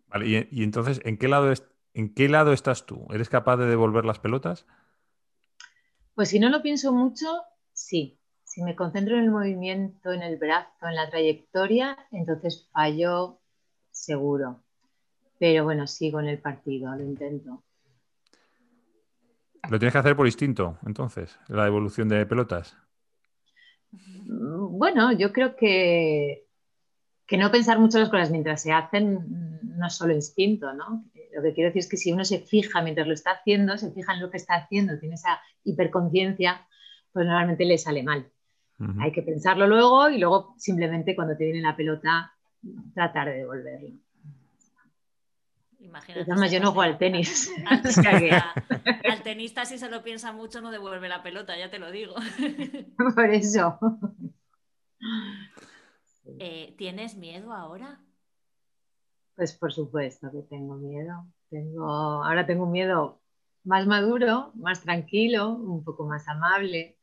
[0.08, 1.52] Vale, y, entonces, ¿en qué, lado
[1.94, 3.06] ¿en qué lado estás tú?
[3.10, 4.66] ¿Eres capaz de devolver las pelotas?
[6.14, 8.19] Pues si no lo pienso mucho, sí.
[8.50, 13.38] Si me concentro en el movimiento, en el brazo, en la trayectoria, entonces fallo
[13.92, 14.64] seguro.
[15.38, 17.62] Pero bueno, sigo en el partido, lo intento.
[19.70, 22.76] ¿Lo tienes que hacer por instinto, entonces, la evolución de pelotas?
[23.92, 26.48] Bueno, yo creo que,
[27.28, 31.04] que no pensar mucho las cosas mientras se hacen no es solo instinto, ¿no?
[31.36, 33.92] Lo que quiero decir es que si uno se fija mientras lo está haciendo, se
[33.92, 36.66] fija en lo que está haciendo, tiene esa hiperconciencia,
[37.12, 38.28] pues normalmente le sale mal.
[39.00, 42.32] Hay que pensarlo luego y luego simplemente cuando te viene la pelota
[42.94, 43.90] tratar de devolverlo.
[45.80, 46.50] Imagínate.
[46.50, 47.52] yo no juego al tenis.
[47.66, 52.14] Al, tenista si se lo piensa mucho no devuelve la pelota, ya te lo digo.
[53.14, 53.78] Por eso.
[56.38, 58.00] Eh, ¿Tienes miedo ahora?
[59.34, 61.26] Pues por supuesto que tengo miedo.
[61.48, 61.86] Tengo,
[62.24, 63.20] ahora tengo un miedo
[63.64, 66.98] más maduro, más tranquilo, un poco más amable,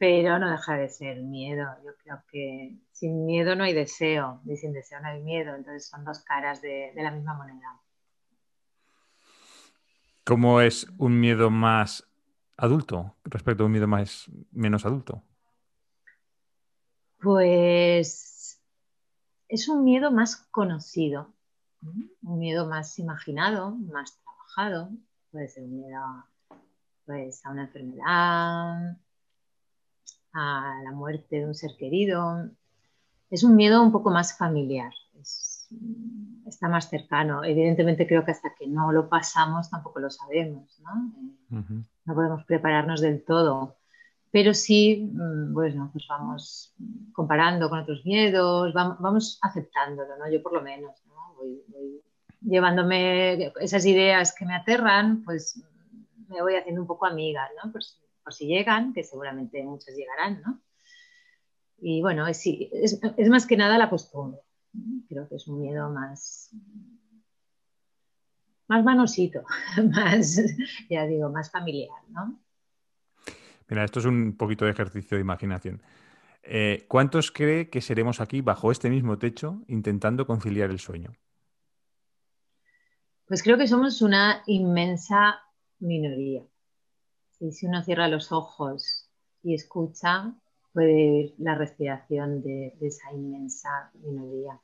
[0.00, 1.68] pero no deja de ser miedo.
[1.84, 5.86] Yo creo que sin miedo no hay deseo, y sin deseo no hay miedo, entonces
[5.86, 7.78] son dos caras de, la misma moneda.
[10.24, 12.08] ¿Cómo es un miedo más
[12.56, 15.22] adulto respecto a un miedo más menos adulto?
[17.20, 18.58] Pues
[19.48, 21.34] es un miedo más conocido,
[21.82, 24.92] un miedo más imaginado, más trabajado,
[25.30, 26.24] puede ser un miedo
[27.04, 28.96] pues, a una enfermedad,
[30.32, 32.50] a la muerte de un ser querido.
[33.30, 34.92] Es un miedo un poco más familiar,
[36.46, 37.44] está más cercano.
[37.44, 41.86] Evidentemente creo que hasta que no lo pasamos tampoco lo sabemos, ¿no?
[42.04, 43.76] No podemos prepararnos del todo,
[44.30, 46.74] pero sí, mm, bueno, pues vamos
[47.12, 50.30] comparando con otros miedos, vamos, aceptándolo, ¿no?
[50.30, 51.34] Yo por lo menos, ¿no?
[51.36, 51.62] Voy,
[52.40, 55.62] llevándome esas ideas que me aterran, pues
[56.28, 57.72] me voy haciendo un poco amiga, ¿no?
[58.22, 60.60] Por si llegan, que seguramente muchas llegarán, ¿no?
[61.78, 64.40] Y bueno, es, es, es más que nada la costumbre.
[65.08, 66.54] Creo que es un miedo más,
[68.68, 69.42] más manosito,
[69.94, 70.40] más,
[70.88, 72.40] ya digo, más familiar, ¿no?
[73.68, 75.82] Mira, esto es un poquito de ejercicio de imaginación.
[76.42, 81.12] Eh, ¿Cuántos cree que seremos aquí bajo este mismo techo intentando conciliar el sueño?
[83.26, 85.40] Pues creo que somos una inmensa
[85.78, 86.42] minoría.
[87.40, 89.08] Y si uno cierra los ojos
[89.42, 90.34] y escucha,
[90.72, 94.60] puede vivir la respiración de, esa inmensa minoría.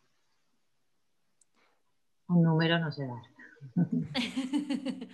[2.28, 3.22] Un número no se da.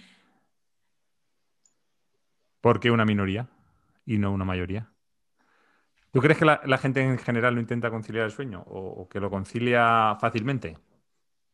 [2.60, 3.48] ¿Por qué una minoría
[4.06, 4.88] y no una mayoría?
[6.10, 9.30] ¿Tú crees que la, gente en general no intenta conciliar el sueño o, que lo
[9.30, 10.76] concilia fácilmente?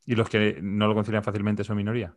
[0.07, 2.15] ¿Y los que no lo concilian fácilmente son minoría?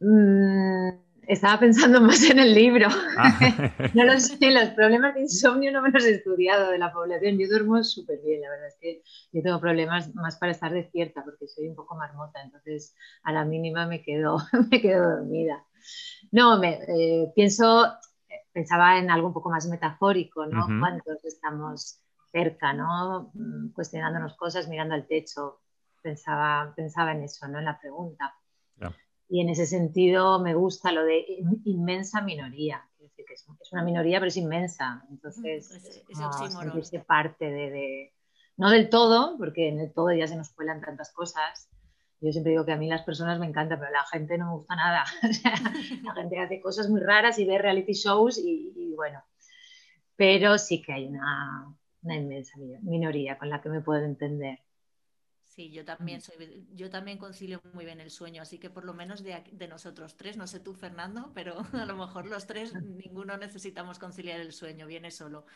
[0.00, 2.88] Mm, estaba pensando más en el libro.
[3.16, 3.38] Ah.
[3.94, 7.38] no lo sé, los problemas de insomnio no me los he estudiado de la población.
[7.38, 9.02] Yo duermo súper bien, la verdad es que
[9.32, 13.44] yo tengo problemas más para estar despierta porque soy un poco marmota, entonces a la
[13.44, 14.38] mínima me quedo,
[14.70, 15.64] me quedo dormida.
[16.32, 17.92] No, me, eh, pienso,
[18.52, 20.66] pensaba en algo un poco más metafórico, ¿no?
[20.80, 22.00] ¿Cuántos estamos
[22.32, 23.30] cerca, ¿no?
[23.34, 25.60] Mm, cuestionándonos cosas, mirando al techo.
[26.02, 27.58] Pensaba, pensaba en eso, ¿no?
[27.58, 28.34] En la pregunta.
[29.28, 31.24] Y en ese sentido me gusta lo de
[31.64, 32.82] inmensa minoría.
[32.98, 35.04] Es, decir, que es, una minoría, pero es inmensa.
[35.10, 38.12] Entonces, es, sentirse parte de,
[38.56, 41.68] No del todo, porque en el todo ya se nos cuelan tantas cosas.
[42.20, 44.56] Yo siempre digo que a mí las personas me encantan, pero la gente no me
[44.58, 45.04] gusta nada.
[46.04, 49.22] la gente hace cosas muy raras y ve reality shows y, bueno.
[50.14, 54.60] Pero sí que hay una, una inmensa minoría con la que me puedo entender.
[55.56, 58.92] Sí, yo también soy, yo también concilio muy bien el sueño, así que por lo
[58.92, 63.38] menos de, nosotros tres, no sé tú, Fernando, pero a lo mejor los tres, ninguno
[63.38, 65.46] necesitamos conciliar el sueño, viene solo.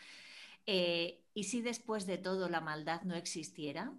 [0.65, 3.93] Eh, ¿Y si después de todo la maldad no existiera?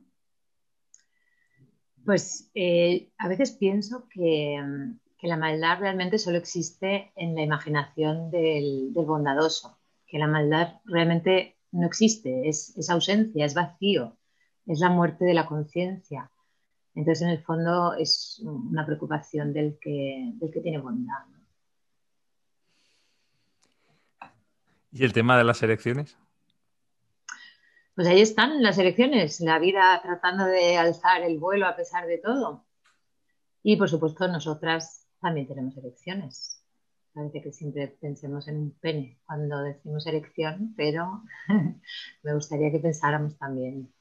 [2.05, 4.61] Pues eh, a veces pienso que,
[5.23, 9.79] la maldad realmente solo existe en la imaginación del, bondadoso,
[10.09, 14.17] que la maldad realmente no existe, es, es ausencia, es vacío
[14.67, 16.31] es la muerte de la conciencia.
[16.95, 21.25] Entonces, en el fondo, es una preocupación del que, del que tiene bondad.
[24.91, 26.19] ¿Y el tema de las elecciones?
[27.95, 32.19] Pues ahí están las elecciones, la vida tratando de alzar el vuelo a pesar de
[32.19, 32.67] todo.
[33.63, 36.63] Y por supuesto, nosotras también tenemos elecciones.
[37.15, 41.23] Parece que siempre pensemos en un pene cuando decimos elección, pero
[42.23, 43.93] me gustaría que pensáramos también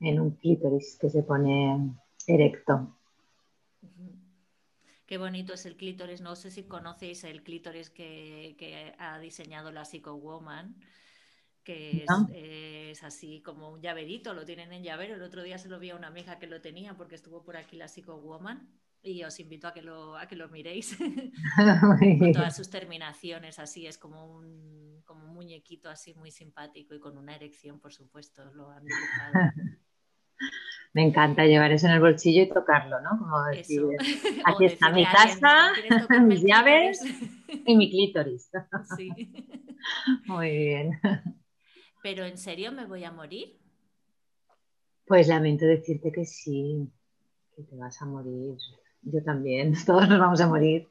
[0.00, 1.94] en un clítoris que se pone
[2.26, 2.94] erecto.
[5.06, 6.20] Qué bonito es el clítoris.
[6.20, 10.76] No sé si conocéis el clítoris que, ha diseñado la Psycho Woman,
[11.64, 15.14] que es, así como un llaverito, lo tienen en llavero.
[15.14, 17.56] El otro día se lo vi a una amiga que lo tenía porque estuvo por
[17.56, 18.68] aquí la Psycho Woman
[19.02, 20.96] y os invito a que lo, a que lo miréis
[22.18, 27.00] con todas sus terminaciones así es como un, como un muñequito así muy simpático y
[27.00, 29.52] con una erección por supuesto lo han dibujado
[30.94, 33.10] Me encanta llevar eso en el bolsillo y tocarlo, ¿no?
[33.18, 33.82] Como decir,
[34.44, 35.72] aquí está mi casa,
[36.22, 37.00] mis llaves
[37.66, 38.50] y mi clítoris.
[38.96, 39.10] Sí.
[40.26, 41.00] Muy bien.
[42.02, 43.58] ¿Pero en serio me voy a morir?
[45.06, 46.90] Pues lamento decirte que sí,
[47.54, 48.56] que te vas a morir.
[49.02, 50.88] Yo también, todos nos vamos a morir.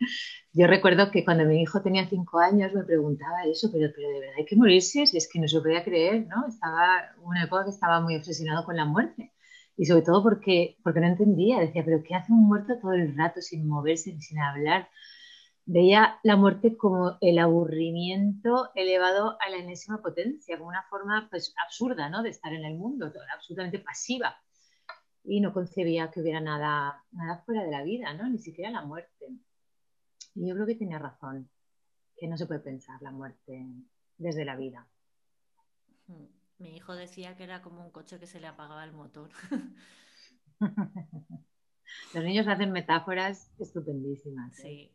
[0.54, 4.20] Yo recuerdo que cuando mi hijo tenía cinco años me preguntaba eso, pero, pero de
[4.20, 6.48] verdad hay que morirse, si es que no se podía creer, ¿no?
[6.48, 9.34] Estaba una época que estaba muy obsesionado con la muerte
[9.78, 13.16] y sobre todo porque, porque no entendía, decía, pero ¿qué hace un muerto todo el
[13.16, 14.90] rato sin moverse, sin hablar?
[15.66, 21.54] Veía la muerte como el aburrimiento elevado a la enésima potencia, como una forma pues,
[21.64, 22.24] absurda ¿no?
[22.24, 24.36] de estar en el mundo, absolutamente pasiva.
[25.24, 28.28] Y no concebía que hubiera nada, nada fuera de la vida, ¿no?
[28.28, 29.28] ni siquiera la muerte.
[30.34, 31.50] Y yo creo que tenía razón,
[32.16, 33.68] que no se puede pensar la muerte
[34.18, 34.88] desde la vida.
[36.08, 36.37] Hmm.
[36.60, 39.30] Mi hijo decía que era como un coche que se le apagaba el motor.
[42.14, 44.58] Los niños hacen metáforas estupendísimas.
[44.60, 44.62] ¿eh?
[44.62, 44.92] Sí.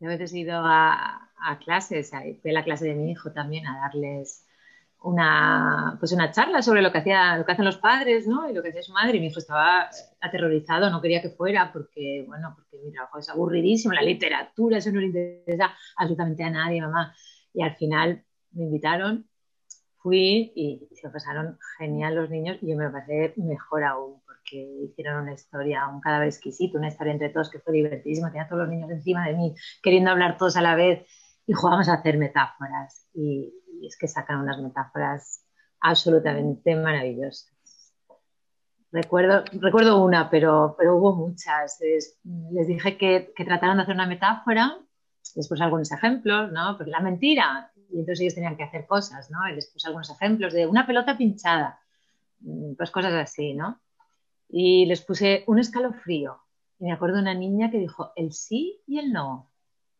[0.00, 3.32] Yo a veces he ido a, a clases, fui a la clase de mi hijo
[3.32, 4.46] también a darles
[5.02, 8.48] una, pues una charla sobre lo que, hacía, lo que hacen los padres, ¿no?
[8.48, 9.16] Y lo que hacía su madre.
[9.16, 9.88] Y mi hijo estaba
[10.20, 14.90] aterrorizado, no quería que fuera porque, bueno, porque mi trabajo es aburridísimo, la literatura, eso
[14.90, 17.14] no le interesa absolutamente a nadie, mamá.
[17.52, 19.28] Y al final me invitaron,
[20.06, 25.24] fui y se pasaron genial los niños y yo me pasé mejor aún porque hicieron
[25.24, 28.30] una historia, un cadáver exquisito, una historia entre todos que fue divertidísima.
[28.30, 31.04] Tenía todos los niños encima de mí queriendo hablar todos a la vez
[31.44, 33.08] y jugamos a hacer metáforas.
[33.14, 35.44] Y, y es que sacan unas metáforas
[35.80, 37.52] absolutamente maravillosas.
[38.92, 41.80] Recuerdo, recuerdo una, pero, pero hubo muchas.
[41.80, 42.16] Les,
[42.68, 44.78] dije que, que, trataran de hacer una metáfora,
[45.34, 46.76] después algunos ejemplos, ¿no?
[46.76, 49.48] Pues la mentira, y entonces ellos tenían que hacer cosas, ¿no?
[49.48, 51.80] Y les puse algunos ejemplos de una pelota pinchada,
[52.40, 53.80] mm, pues cosas así, ¿no?
[54.48, 56.38] Y les puse un escalofrío.
[56.78, 59.50] Y me acuerdo de una niña que dijo el sí y el no,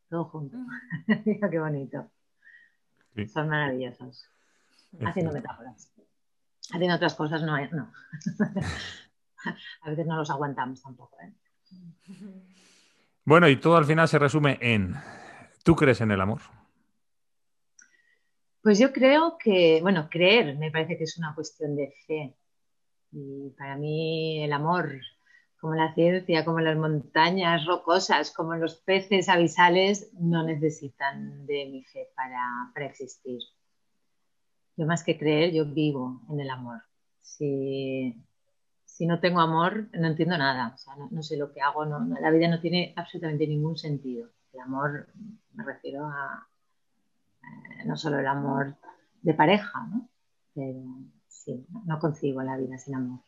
[0.08, 0.58] todo junto.
[1.24, 2.10] Mira qué bonito.
[3.32, 4.28] Son maravillosos.
[5.04, 5.90] Haciendo metáforas.
[6.72, 7.56] Haciendo otras cosas no.
[7.72, 7.92] no.
[9.82, 11.16] A veces no los aguantamos tampoco.
[11.20, 11.32] ¿eh?
[13.24, 14.94] Bueno, y todo al final se resume en,
[15.62, 16.40] ¿tú crees en el amor?
[18.66, 22.36] Pues yo creo que, bueno, creer me parece que es una cuestión de fe.
[23.12, 24.90] Y para mí el amor
[25.60, 31.84] como la ciencia, como las montañas rocosas, como los peces abisales, no necesitan de mi
[31.84, 33.38] fe para, existir.
[34.76, 36.82] Yo más que creer, yo vivo en el amor.
[37.20, 38.16] Si,
[38.98, 40.74] no tengo amor, no entiendo nada.
[41.12, 41.84] no, sé lo que hago.
[41.84, 44.28] la vida no tiene absolutamente ningún sentido.
[44.52, 45.06] El amor,
[45.54, 46.48] me refiero a
[47.46, 48.76] eh, no solo el amor
[49.22, 50.08] de pareja, ¿no?
[50.54, 50.84] pero
[51.28, 53.20] sí, no concibo la vida sin amor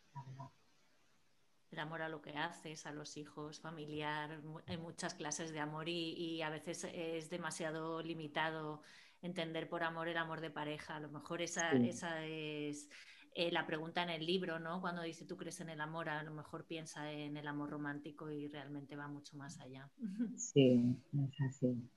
[1.71, 5.89] el amor a lo que haces, a los hijos, familiar, hay muchas clases de amor
[5.89, 8.83] y, a veces es demasiado limitado
[9.21, 10.97] entender por amor el amor de pareja.
[10.97, 12.89] A lo mejor esa, esa es
[13.35, 14.81] eh, la pregunta en el libro, ¿no?
[14.81, 18.31] Cuando dice tú crees en el amor, a lo mejor piensa en el amor romántico
[18.31, 19.91] y realmente va mucho más allá.
[20.37, 21.91] Sí, es así.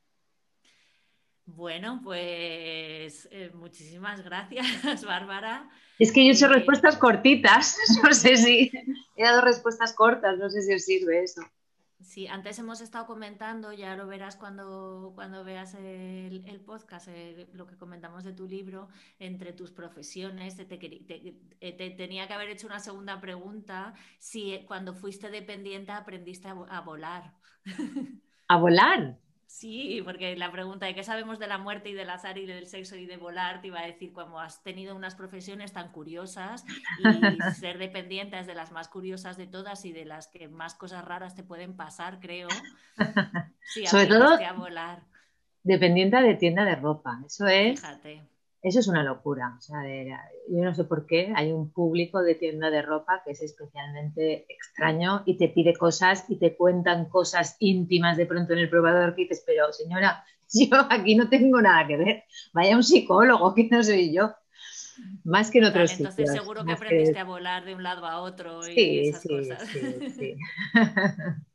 [1.55, 4.65] Bueno, pues eh, muchísimas gracias,
[5.05, 5.69] Bárbara.
[5.99, 8.71] Es que yo he hecho eh, respuestas cortitas, no sé si
[9.15, 11.41] he dado respuestas cortas, no sé si os sirve eso.
[11.99, 17.67] Sí, antes hemos estado comentando, ya lo verás cuando, cuando veas el, podcast, eh, lo
[17.67, 18.87] que comentamos de tu libro,
[19.19, 25.91] entre tus profesiones, te, tenía que haber hecho una segunda pregunta, si cuando fuiste dependiente
[25.91, 27.35] aprendiste a volar.
[28.47, 29.17] ¿A volar?
[29.51, 32.67] Sí, porque la pregunta de qué sabemos de la muerte y del azar y del
[32.67, 36.63] sexo y de volar te iba a decir como has tenido unas profesiones tan curiosas
[36.97, 37.03] y
[37.59, 41.03] ser dependiente es de las más curiosas de todas y de las que más cosas
[41.03, 42.47] raras te pueden pasar, creo.
[43.65, 45.03] Sí, Sobre todo a volar.
[45.63, 47.21] dependiente de tienda de ropa.
[47.25, 47.79] Eso es.
[47.79, 48.30] Fíjate.
[48.61, 49.55] Eso es una locura.
[49.57, 49.79] O sea,
[50.47, 54.45] yo no sé por qué hay un público de tienda de ropa que es especialmente
[54.49, 59.15] extraño y te pide cosas y te cuentan cosas íntimas de pronto en el probador
[59.15, 62.23] que dices, pero señora, yo aquí no tengo nada que ver.
[62.53, 64.31] Vaya un psicólogo, que no soy yo.
[65.23, 68.61] Más que en otros Entonces seguro que aprendiste a volar de un lado a otro
[68.67, 69.67] y esas cosas.
[69.69, 70.35] Sí, sí.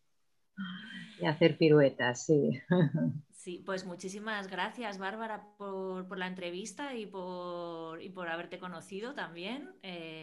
[1.20, 2.60] y hacer piruetas, sí.
[3.46, 9.72] Sí, pues muchísimas gracias, Bárbara, por, la entrevista y por, por haberte conocido también.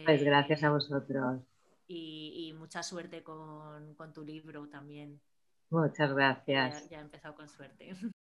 [0.04, 1.40] pues gracias a vosotros.
[1.88, 5.22] Y, mucha suerte con, tu libro también.
[5.70, 6.90] Muchas gracias.
[6.90, 7.94] Ya, he empezado con suerte.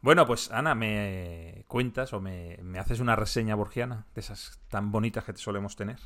[0.00, 4.92] Bueno, pues Ana, ¿me cuentas o me, me haces una reseña borgiana de esas tan
[4.92, 5.98] bonitas que solemos tener?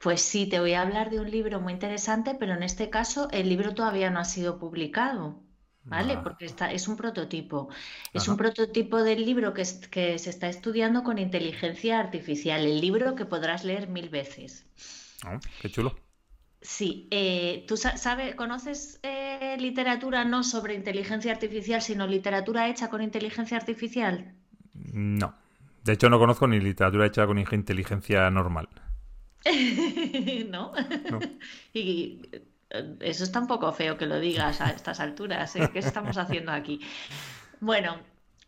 [0.00, 3.28] Pues sí, te voy a hablar de un libro muy interesante, pero en este caso
[3.32, 5.42] el libro todavía no ha sido publicado,
[5.84, 6.14] ¿vale?
[6.14, 6.22] Ah.
[6.22, 7.68] Porque está, es un prototipo.
[8.14, 13.14] Es un prototipo del libro que, que se está estudiando con inteligencia artificial, el libro
[13.14, 14.64] que podrás leer mil veces.
[15.26, 15.94] Oh, qué chulo.
[16.62, 23.02] Sí, eh, ¿tú sabes, conoces eh, literatura no sobre inteligencia artificial, sino literatura hecha con
[23.02, 24.34] inteligencia artificial?
[24.72, 25.34] No.
[25.84, 28.68] De hecho, no conozco ni literatura hecha con inteligencia normal.
[30.50, 30.72] ¿No?
[31.74, 32.20] y
[32.70, 35.54] eh, eso es tan poco feo que lo digas a estas alturas.
[35.56, 35.68] ¿eh?
[35.72, 36.80] ¿Qué estamos haciendo aquí?
[37.60, 37.98] Bueno,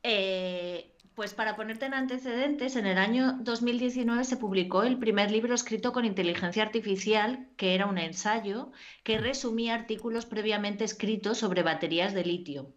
[0.03, 5.55] eh, pues para ponerte en antecedentes, en el año 2019 se publicó el primer libro
[5.55, 8.73] escrito con inteligencia artificial, que era un ensayo
[9.03, 12.73] que resumía artículos previamente escritos sobre baterías de litio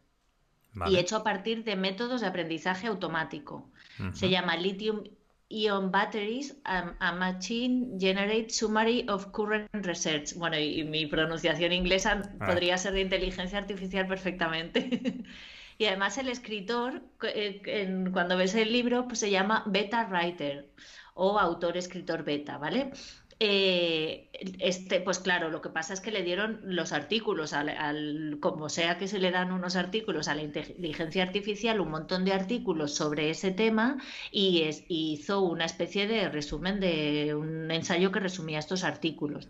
[0.88, 3.70] y hecho a partir de métodos de aprendizaje automático.
[4.12, 5.04] Se llama Lithium
[5.50, 10.34] Ion Batteries, a, Machine Generate Summary of Current Research.
[10.36, 12.46] Bueno, y, mi pronunciación inglesa ah.
[12.46, 15.24] podría ser de inteligencia artificial perfectamente.
[15.78, 20.70] y además el escritor, eh, cuando ves el libro, pues se llama Beta Writer
[21.16, 22.92] o autor escritor beta, ¿vale?
[23.40, 24.30] Eh,
[24.60, 28.98] este, pues claro, lo que pasa es que le dieron los artículos, al, como sea
[28.98, 33.30] que se le dan unos artículos a la inteligencia artificial, un montón de artículos sobre
[33.30, 33.98] ese tema
[34.32, 39.48] y, hizo una especie de resumen de un ensayo que resumía estos artículos.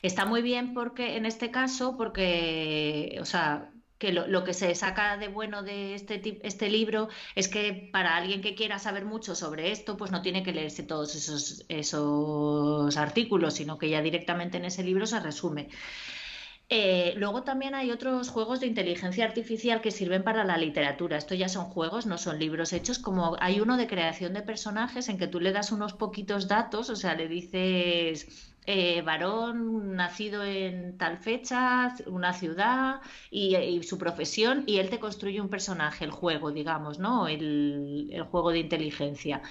[0.00, 3.70] Está muy bien porque en este caso, porque, o sea,
[4.04, 8.42] que lo, que se saca de bueno de este, este libro es que para alguien
[8.42, 13.54] que quiera saber mucho sobre esto, pues no tiene que leerse todos esos, esos artículos,
[13.54, 15.68] sino que ya directamente en ese libro se resume.
[16.68, 21.16] Eh, luego también hay otros juegos de inteligencia artificial que sirven para la literatura.
[21.16, 25.08] Esto ya son juegos, no son libros hechos, como hay uno de creación de personajes
[25.08, 30.42] en que tú le das unos poquitos datos, o sea, le dices eh, varón nacido
[30.44, 33.00] en tal fecha, una ciudad
[33.30, 37.28] y, su profesión, y él te construye un personaje, el juego, digamos, ¿no?
[37.28, 39.42] El, el, juego de inteligencia.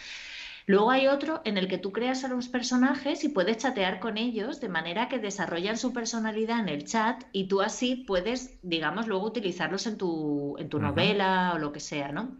[0.65, 4.17] Luego hay otro en el que tú creas a los personajes y puedes chatear con
[4.17, 9.07] ellos de manera que desarrollan su personalidad en el chat y tú así puedes, digamos,
[9.07, 12.37] luego utilizarlos en tu, en tu novela o lo que sea, ¿no?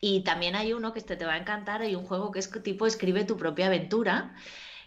[0.00, 2.50] Y también hay uno que este te va a encantar, hay un juego que es
[2.62, 4.34] tipo escribe tu propia aventura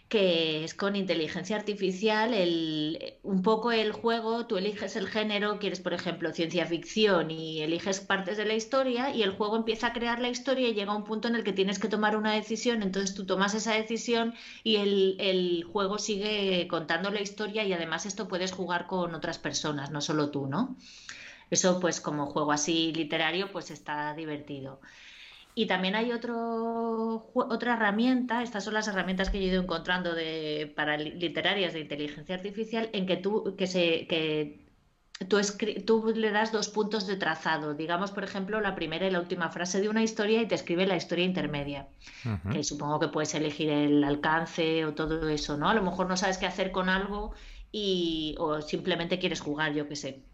[0.08, 5.80] que es con inteligencia artificial, el, un poco el juego, tú eliges el género, quieres
[5.80, 9.92] por ejemplo ciencia ficción y eliges partes de la historia y el juego empieza a
[9.92, 12.34] crear la historia y llega a un punto en el que tienes que tomar una
[12.34, 17.72] decisión, entonces tú tomas esa decisión y el, el juego sigue contando la historia y
[17.72, 20.76] además esto puedes jugar con otras personas, no solo tú, ¿no?
[21.50, 24.80] Eso pues como juego así literario pues está divertido.
[25.54, 30.14] Y también hay otro, otra herramienta, estas son las herramientas que yo he ido encontrando
[30.14, 34.62] de, para literarias de inteligencia artificial, en que tú, que se, que
[35.28, 35.40] tú,
[35.86, 39.50] tú le das dos puntos de trazado, digamos, por ejemplo, la primera y la última
[39.50, 41.88] frase de una historia y te escribe la historia intermedia,
[42.48, 45.68] que supongo que puedes elegir el alcance o todo eso, ¿no?
[45.68, 47.34] A lo mejor no sabes qué hacer con algo
[47.70, 50.24] y, o simplemente quieres jugar, yo qué sé.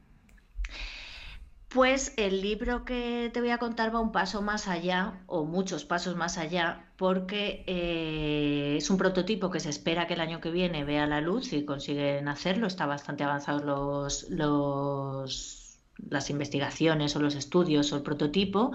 [1.68, 5.84] Pues el libro que te voy a contar va un paso más allá, o muchos
[5.84, 10.50] pasos más allá, porque eh, es un prototipo que se espera que el año que
[10.50, 12.66] viene vea la luz y consiguen hacerlo.
[12.66, 18.72] Está bastante avanzados los, los, las investigaciones o los estudios o el prototipo.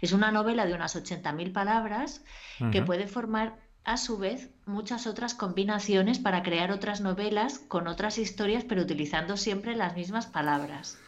[0.00, 2.24] Es una novela de unas 80.000 palabras
[2.72, 8.16] que puede formar a su vez muchas otras combinaciones para crear otras novelas con otras
[8.16, 10.98] historias, pero utilizando siempre las mismas palabras.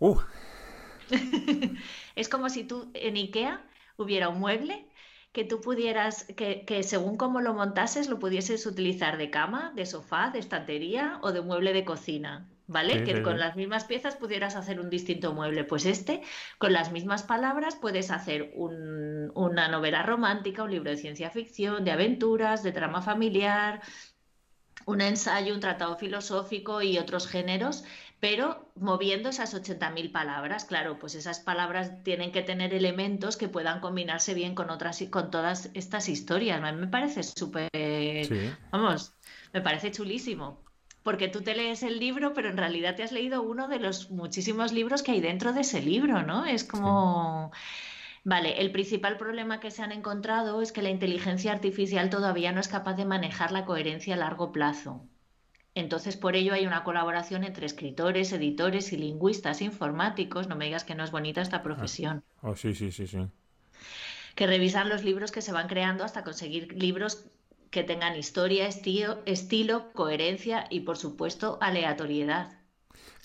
[0.00, 0.18] Uh,
[2.16, 3.62] es como si tú en IKEA
[3.96, 4.86] hubiera un mueble
[5.32, 10.30] que tú pudieras, que, según cómo lo montases, lo pudieses utilizar de cama, de sofá,
[10.30, 12.48] de estantería o de mueble de cocina.
[12.68, 13.04] ¿Vale?
[13.04, 15.64] que con las mismas piezas pudieras hacer un distinto mueble.
[15.64, 16.22] Pues este,
[16.56, 21.90] con las mismas palabras, puedes hacer una novela romántica, un libro de ciencia ficción, de
[21.90, 23.82] aventuras, de trama familiar,
[24.86, 27.84] un ensayo, un tratado filosófico y otros géneros
[28.22, 30.64] pero moviendo esas 80.000 palabras.
[30.64, 35.32] Claro, pues esas palabras tienen que tener elementos que puedan combinarse bien con otras con
[35.32, 36.62] todas estas historias.
[36.62, 37.68] A mí me parece súper,
[38.70, 39.12] vamos,
[39.52, 40.62] me parece chulísimo.
[41.02, 44.12] Porque tú te lees el libro, pero en realidad te has leído uno de los
[44.12, 46.46] muchísimos libros que hay dentro de ese libro, ¿no?
[46.46, 47.50] Es como...
[48.22, 52.60] Vale, el principal problema que se han encontrado es que la inteligencia artificial todavía no
[52.60, 55.08] es capaz de manejar la coherencia a largo plazo.
[55.74, 60.46] Entonces, por ello hay una colaboración entre escritores, editores y lingüistas informáticos.
[60.46, 61.62] No me digas que no es bonita esta ah.
[61.62, 62.24] profesión.
[62.42, 63.26] Oh, sí, sí, sí, sí.
[64.34, 67.26] Que revisan los libros que se van creando hasta conseguir libros
[67.70, 72.58] que tengan historia, estilo, estilo coherencia y, por supuesto, aleatoriedad.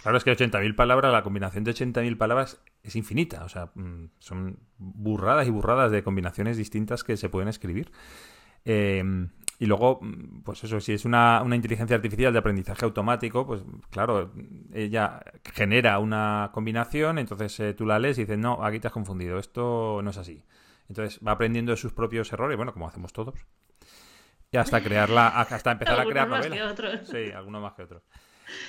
[0.01, 3.43] Claro, es que 80.000 palabras, la combinación de 80.000 palabras es infinita.
[3.43, 7.91] O sea, mm, son burradas y burradas de combinaciones distintas que se pueden escribir.
[8.63, 9.03] Eh,
[9.59, 14.31] y luego, mm, pues eso, si es una, inteligencia artificial de aprendizaje automático, pues claro,
[14.73, 15.21] ella
[15.53, 19.39] genera una combinación, entonces eh, tú la lees y dices, no, aquí te has confundido,
[19.39, 20.43] esto no es así.
[20.89, 23.35] Entonces va aprendiendo de sus propios errores, bueno, como hacemos todos.
[24.51, 27.07] Y hasta crearla, hasta empezar a crear más Que otros.
[27.09, 28.03] Sí, algunos más que otros.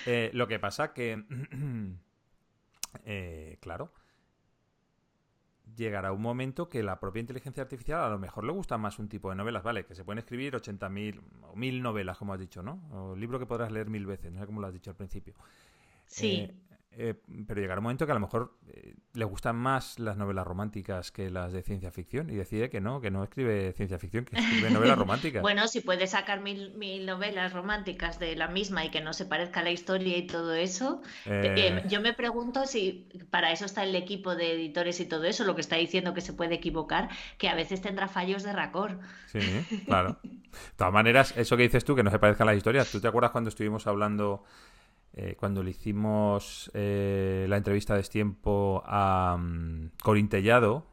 [0.06, 1.22] Eh, lo que pasa que,
[3.04, 3.92] eh, claro,
[5.78, 9.08] llegará un momento que la propia inteligencia artificial a lo mejor le gusta más un
[9.08, 9.86] tipo de novelas, ¿vale?
[9.86, 12.80] Que se pueden escribir 80.000 o 1.000 novelas, como has dicho, ¿no?
[12.92, 15.34] O libro que podrás leer mil veces, no sé cómo lo has dicho al principio.
[16.06, 16.48] Sí.
[16.48, 16.54] Eh,
[16.92, 17.14] Eh,
[17.46, 21.12] pero llegará un momento que a lo mejor eh, le gustan más las novelas románticas
[21.12, 24.36] que las de ciencia ficción y decide que no, que no escribe ciencia ficción, que
[24.36, 25.42] escribe novelas románticas.
[25.42, 29.60] bueno, si puede sacar mil, novelas románticas de la misma y que no se parezca
[29.60, 33.94] a la historia y todo eso, eh, yo me pregunto si para eso está el
[33.94, 37.48] equipo de editores y todo eso, lo que está diciendo que se puede equivocar, que
[37.48, 38.98] a veces tendrá fallos de racor.
[39.26, 39.38] Sí,
[39.86, 40.18] claro.
[40.22, 43.00] De todas maneras, eso que dices tú, que no se parezca a la historia, ¿tú
[43.00, 44.42] te acuerdas cuando estuvimos hablando
[45.14, 50.86] eh, cuando le hicimos eh, la entrevista de tiempo a um, Corín Tellado,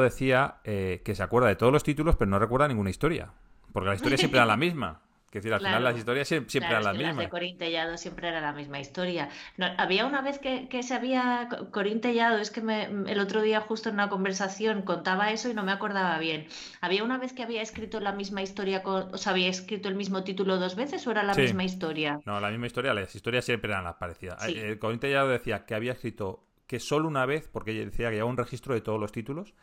[0.00, 3.32] decía eh, que se acuerda de todos los títulos, pero no recuerda ninguna historia.
[3.72, 5.00] Porque la historia siempre era la misma.
[5.30, 7.16] Que decir, al final las historias siempre, eran las mismas.
[7.16, 9.28] Las de Corintellado siempre era la misma historia.
[9.76, 11.48] había una vez que, que se había.
[11.70, 15.72] Corintellado, es que el otro día, justo en una conversación, contaba eso y no me
[15.72, 16.46] acordaba bien.
[16.80, 19.96] ¿Había una vez que había escrito la misma historia, con, o sea, había escrito el
[19.96, 22.20] mismo título dos veces o era la misma historia?
[22.24, 24.42] No, la misma historia, las historias siempre eran las parecidas.
[24.42, 24.54] Sí.
[24.56, 28.36] Eh, Corintellado decía que había escrito que solo una vez, porque decía que había un
[28.36, 29.54] registro de todos los títulos,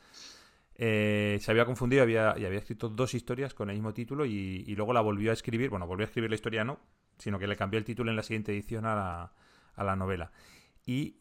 [0.78, 4.64] eh, se había confundido había, y había escrito dos historias con el mismo título y,
[4.76, 5.70] luego la volvió a escribir.
[5.70, 6.80] Bueno, volvió a escribir la historia no,
[7.18, 9.34] sino que le cambió el título en la siguiente edición a la,
[9.76, 10.32] a la novela.
[10.86, 11.18] Y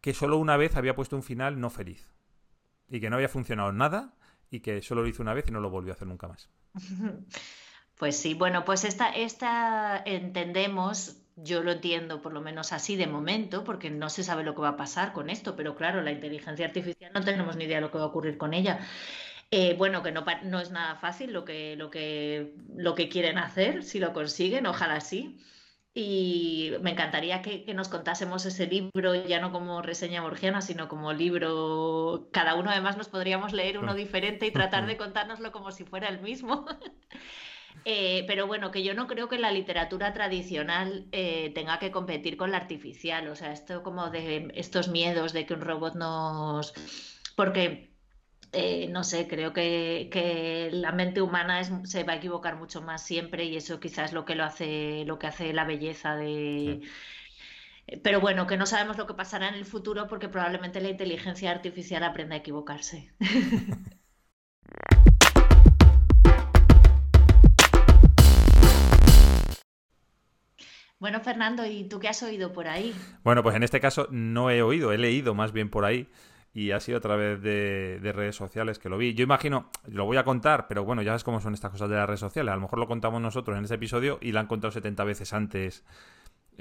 [0.00, 2.12] que solo una vez había puesto un final no feliz.
[2.88, 4.14] Y que no había funcionado nada
[4.50, 6.48] y que solo lo hizo una vez y no lo volvió a hacer nunca más.
[8.00, 13.06] Pues sí, bueno, pues esta, esta entendemos yo lo entiendo por lo menos así de
[13.06, 16.12] momento, porque no se sabe lo que va a pasar con esto, pero claro, la
[16.12, 18.80] inteligencia artificial no tenemos ni idea de lo que va a ocurrir con ella.
[19.52, 23.36] Eh, bueno, que no, no, es nada fácil lo que, lo, que, lo que quieren
[23.38, 25.40] hacer, si lo consiguen, ojalá sí.
[25.92, 30.88] Y me encantaría que, que, nos contásemos ese libro, ya no como reseña borgiana, sino
[30.88, 32.28] como libro.
[32.32, 36.08] Cada uno además nos podríamos leer uno diferente y tratar de contárnoslo como si fuera
[36.08, 36.66] el mismo.
[37.84, 42.36] Eh, pero bueno, que yo no creo que la literatura tradicional eh, tenga que competir
[42.36, 43.28] con la artificial.
[43.28, 46.74] O sea, esto como de estos miedos de que un robot nos.
[47.36, 47.88] Porque.
[48.52, 53.44] Eh, no sé, creo que, la mente humana se va a equivocar mucho más siempre
[53.44, 56.80] y eso quizás es lo que lo hace, lo que hace la belleza de.
[58.02, 61.50] Pero bueno, que no sabemos lo que pasará en el futuro porque probablemente la inteligencia
[61.50, 63.12] artificial aprenda a equivocarse.
[71.00, 72.94] Bueno, Fernando, ¿y tú qué has oído por ahí?
[73.24, 76.08] Bueno, pues en este caso no he oído, he leído más bien por ahí
[76.52, 79.14] y ha sido a través de, redes sociales que lo vi.
[79.14, 81.96] Yo imagino, lo voy a contar, pero bueno, ya sabes cómo son estas cosas de
[81.96, 82.52] las redes sociales.
[82.52, 85.32] A lo mejor lo contamos nosotros en este episodio y lo han contado 70 veces
[85.32, 85.84] antes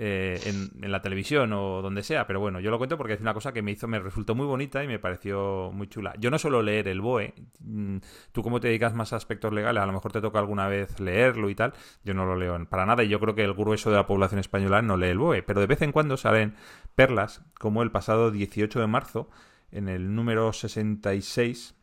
[0.01, 3.33] eh, en, la televisión o donde sea, pero bueno, yo lo cuento porque es una
[3.33, 6.13] cosa que me hizo, me resultó muy bonita y me pareció muy chula.
[6.19, 7.97] Yo no suelo leer el BOE, mm,
[8.31, 11.01] tú como te dedicas más a aspectos legales, a lo mejor te toca alguna vez
[11.01, 11.73] leerlo y tal,
[12.05, 14.39] yo no lo leo para nada y yo creo que el grueso de la población
[14.39, 16.55] española no lee el BOE, pero de vez en cuando salen
[16.95, 19.29] perlas, como el pasado 18 de marzo,
[19.69, 21.75] en el número 66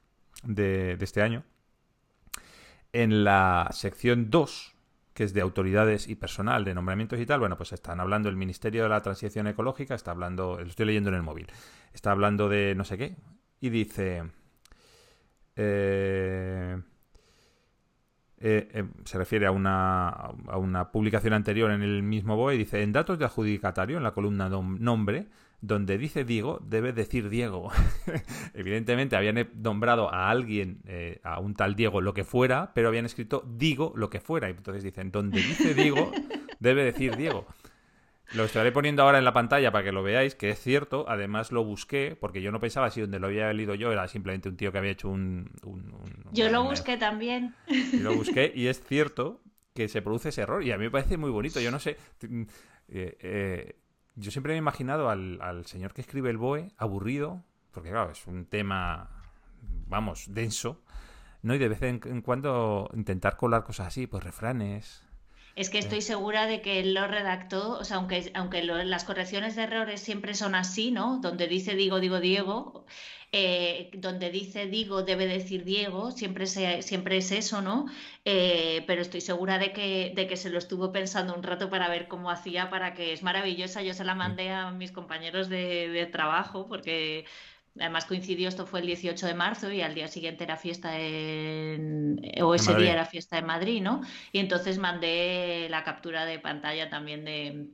[0.42, 1.44] de, de este año,
[2.94, 4.75] en la sección 2
[5.16, 8.36] que es de autoridades y personal, de nombramientos y tal, bueno, pues están hablando el
[8.36, 11.46] Ministerio de la Transición Ecológica, está hablando, lo estoy leyendo en el móvil,
[11.94, 13.16] está hablando de no sé qué,
[13.58, 14.24] y dice...
[15.56, 16.78] Eh,
[18.38, 22.82] eh, eh, se refiere a una, a una publicación anterior en el mismo BOE dice,
[22.82, 25.28] en datos de adjudicatario, en la columna nombre,
[25.66, 27.70] donde dice Diego, debe decir Diego.
[28.54, 33.04] Evidentemente habían nombrado a alguien, eh, a un tal Diego, lo que fuera, pero habían
[33.04, 34.48] escrito Digo lo que fuera.
[34.48, 36.12] Y entonces dicen, donde dice Diego,
[36.60, 37.46] debe decir Diego.
[38.34, 41.04] Lo estaré poniendo ahora en la pantalla para que lo veáis, que es cierto.
[41.08, 44.48] Además lo busqué, porque yo no pensaba si donde lo había leído yo era simplemente
[44.48, 45.50] un tío que había hecho un...
[46.32, 47.54] yo lo busqué también.
[47.68, 49.42] Y lo busqué y es cierto
[49.74, 50.62] que se produce ese error.
[50.62, 51.60] Y a mí me parece muy bonito.
[51.60, 51.96] Yo no sé...
[52.88, 53.76] Eh, eh,
[54.16, 58.10] yo siempre me he imaginado al, al señor que escribe el BOE aburrido, porque claro,
[58.10, 59.10] es un tema,
[59.86, 60.82] vamos, denso,
[61.42, 61.54] ¿no?
[61.54, 65.05] Y de vez en, cuando intentar colar cosas así, pues refranes,
[65.56, 69.56] es que estoy segura de que él lo redactó, o sea, aunque, aunque las correcciones
[69.56, 71.18] de errores siempre son así, ¿no?
[71.20, 72.84] Donde dice digo, digo, Diego,
[73.32, 77.86] eh, donde dice digo debe decir Diego, siempre, siempre es eso, ¿no?
[78.24, 81.88] Eh, pero estoy segura de que, de que se lo estuvo pensando un rato para
[81.88, 83.82] ver cómo hacía, para que es maravillosa.
[83.82, 87.24] Yo se la mandé a mis compañeros de, trabajo porque
[87.78, 92.20] Además coincidió, esto fue el 18 de marzo y al día siguiente era fiesta en,
[92.40, 94.00] o ese día era fiesta en Madrid, ¿no?
[94.32, 97.68] Y entonces mandé la captura de pantalla también de,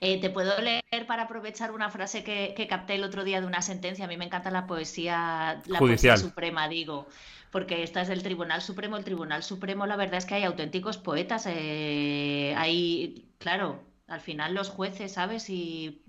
[0.00, 3.62] eh, te puedo leer para aprovechar una frase que, capté el otro día de una
[3.62, 4.04] sentencia.
[4.04, 7.06] A mí me encanta la poesía, la poesía suprema, digo,
[7.50, 8.96] porque esta es del Tribunal Supremo.
[8.96, 11.46] El Tribunal Supremo, la verdad es que hay auténticos poetas.
[11.48, 15.48] Eh, hay, claro, Al final los jueces, ¿sabes?
[15.48, 16.03] Y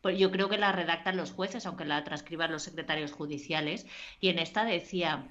[0.00, 3.86] pues yo creo que la redactan los jueces, aunque la transcriban los secretarios judiciales.
[4.20, 5.28] Y en esta decía,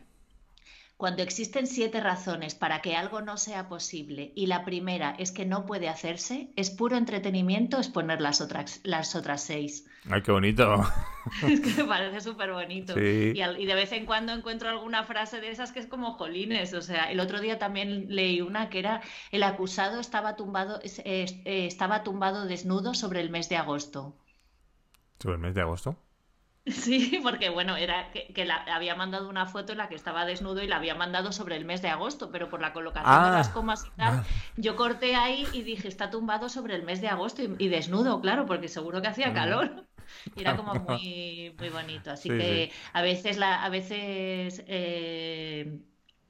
[1.00, 5.46] cuando existen siete razones para que algo no sea posible y la primera es que
[5.46, 9.86] no puede hacerse, es puro entretenimiento exponer las otras, las otras seis.
[10.10, 10.86] Ay, qué bonito.
[11.48, 13.00] es que me parece súper bonito.
[13.00, 16.74] Y, de vez en cuando encuentro alguna frase de esas que es como jolines.
[16.74, 19.02] O sea, el otro día también leí una que era
[19.32, 24.18] el acusado estaba tumbado, eh, estaba tumbado desnudo sobre el mes de agosto.
[25.20, 25.98] ¿Sobre el mes de agosto?
[26.66, 30.62] Sí, porque bueno, era que, la, había mandado una foto en la que estaba desnudo
[30.62, 33.50] y la había mandado sobre el mes de agosto, pero por la colocación de las
[33.50, 34.24] ah, comas y tal,
[34.58, 38.46] yo corté ahí y dije, está tumbado sobre el mes de agosto y, desnudo, claro,
[38.46, 39.86] porque seguro que hacía calor.
[40.36, 42.10] Y era como muy, muy bonito.
[42.10, 45.80] Así que a veces la, a veces eh,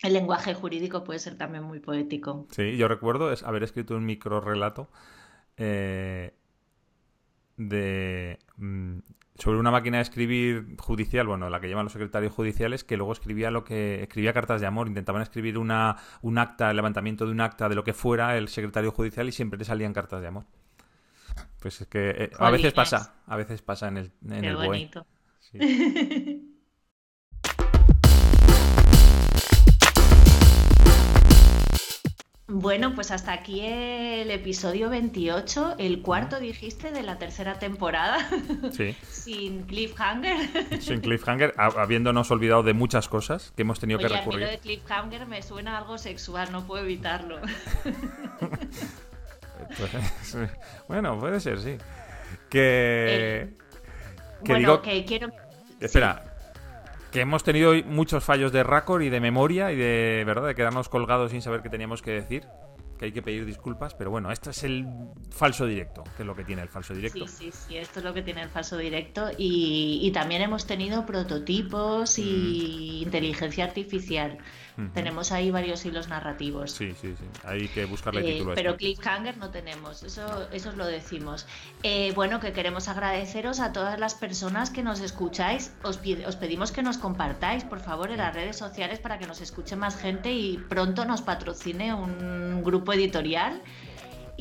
[0.02, 2.46] el lenguaje jurídico puede ser también muy poético.
[2.52, 4.90] Sí, yo recuerdo es haber escrito un micro relato
[5.56, 6.34] eh,
[7.56, 8.49] de mm,
[9.36, 13.14] sobre una máquina de escribir judicial, bueno, la que llaman los secretarios judiciales, que luego
[13.14, 17.32] escribía lo que escribía cartas de amor, intentaban escribir una, un acta, el levantamiento de
[17.32, 20.28] un acta de lo que fuera el secretario judicial y siempre le salían cartas de
[20.28, 20.46] amor.
[21.62, 25.06] Pues es que eh, a veces pasa, a veces pasa en el en el bonito.
[32.70, 38.20] Bueno, pues hasta aquí el episodio 28, el cuarto dijiste de la tercera temporada.
[38.72, 38.96] Sí.
[39.10, 40.38] Sin cliffhanger.
[40.80, 44.46] Sin cliffhanger, habiéndonos olvidado de muchas cosas que hemos tenido que recurrir.
[44.46, 47.40] A de cliffhanger me suena algo sexual, no puedo evitarlo.
[49.78, 50.48] Pues,
[50.88, 51.78] bueno, puede ser, sí.
[52.50, 53.42] Que.
[53.42, 53.54] Eh,
[54.44, 55.30] que bueno, que quiero.
[55.80, 56.29] Espera,
[57.12, 60.90] que hemos tenido muchos fallos de récord y de memoria y de verdad de quedarnos
[60.90, 62.48] colgados sin saber qué teníamos que decir
[63.00, 64.86] que hay que pedir disculpas, pero bueno, esto es el
[65.32, 67.26] falso directo, que es lo que tiene el falso directo.
[67.28, 71.06] Sí, sí, sí, esto es lo que tiene el falso directo y, también hemos tenido
[71.06, 73.04] prototipos y mm.
[73.06, 74.38] inteligencia artificial.
[74.94, 76.72] Tenemos ahí varios hilos narrativos.
[76.72, 77.26] Sí, sí, sí.
[77.44, 78.56] Hay que buscarle eh, título.
[78.56, 81.46] pero cliffhanger no tenemos, eso, eso os lo decimos.
[81.84, 85.74] Eh, bueno, que queremos agradeceros a todas las personas que nos escucháis.
[85.84, 89.42] Os, os pedimos que nos compartáis, por favor, en las redes sociales para que nos
[89.42, 93.62] escuche más gente y pronto nos patrocine un grupo editorial.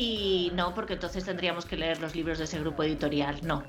[0.00, 3.40] Y no, porque entonces tendríamos que leer los libros de ese grupo editorial.
[3.42, 3.64] No.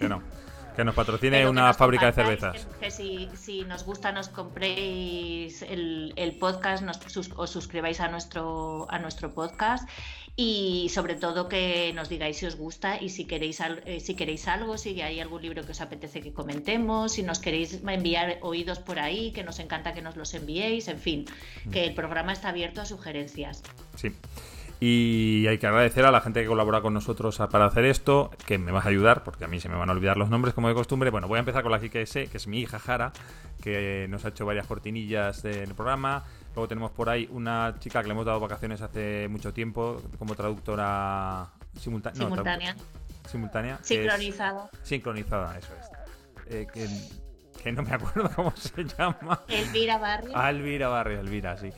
[0.00, 0.20] Que no.
[0.76, 2.66] Que nos patrocine una fábrica de cervezas.
[2.80, 6.98] Que, si, si, nos gusta nos compréis el, el podcast, nos,
[7.36, 9.88] os suscribáis a nuestro, a nuestro podcast
[10.36, 14.48] y sobre todo que nos digáis si os gusta y si queréis, eh, si queréis
[14.48, 18.80] algo, si hay algún libro que os apetece que comentemos, si nos queréis enviar oídos
[18.80, 21.24] por ahí, que nos encanta que nos los enviéis, en fin,
[21.70, 23.62] que el programa está abierto a sugerencias.
[23.94, 24.10] Sí.
[24.86, 28.58] Y hay que agradecer a la gente que colabora con nosotros para hacer esto, que
[28.58, 30.68] me vas a ayudar, porque a mí se me van a olvidar los nombres como
[30.68, 31.08] de costumbre.
[31.08, 33.10] Bueno, voy a empezar con la que sé, que es mi hija Jara,
[33.62, 36.24] que nos ha hecho varias cortinillas del programa.
[36.54, 40.34] Luego tenemos por ahí una chica que le hemos dado vacaciones hace mucho tiempo como
[40.34, 41.48] traductora
[41.80, 42.76] simultánea.
[43.26, 43.78] simultánea.
[43.80, 44.68] Sincronizada.
[44.82, 46.52] sincronizada, eso es.
[46.52, 46.66] Eh,
[47.62, 49.44] que, no me acuerdo cómo se llama.
[49.48, 50.32] Elvira Barrio.
[50.34, 51.70] Ah, Elvira Barrio, Elvira, sí.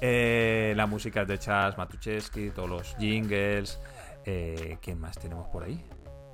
[0.00, 3.80] Eh, la música es de Chas Matucheski, todos los jingles.
[4.24, 5.84] Eh, ¿Quién más tenemos por ahí?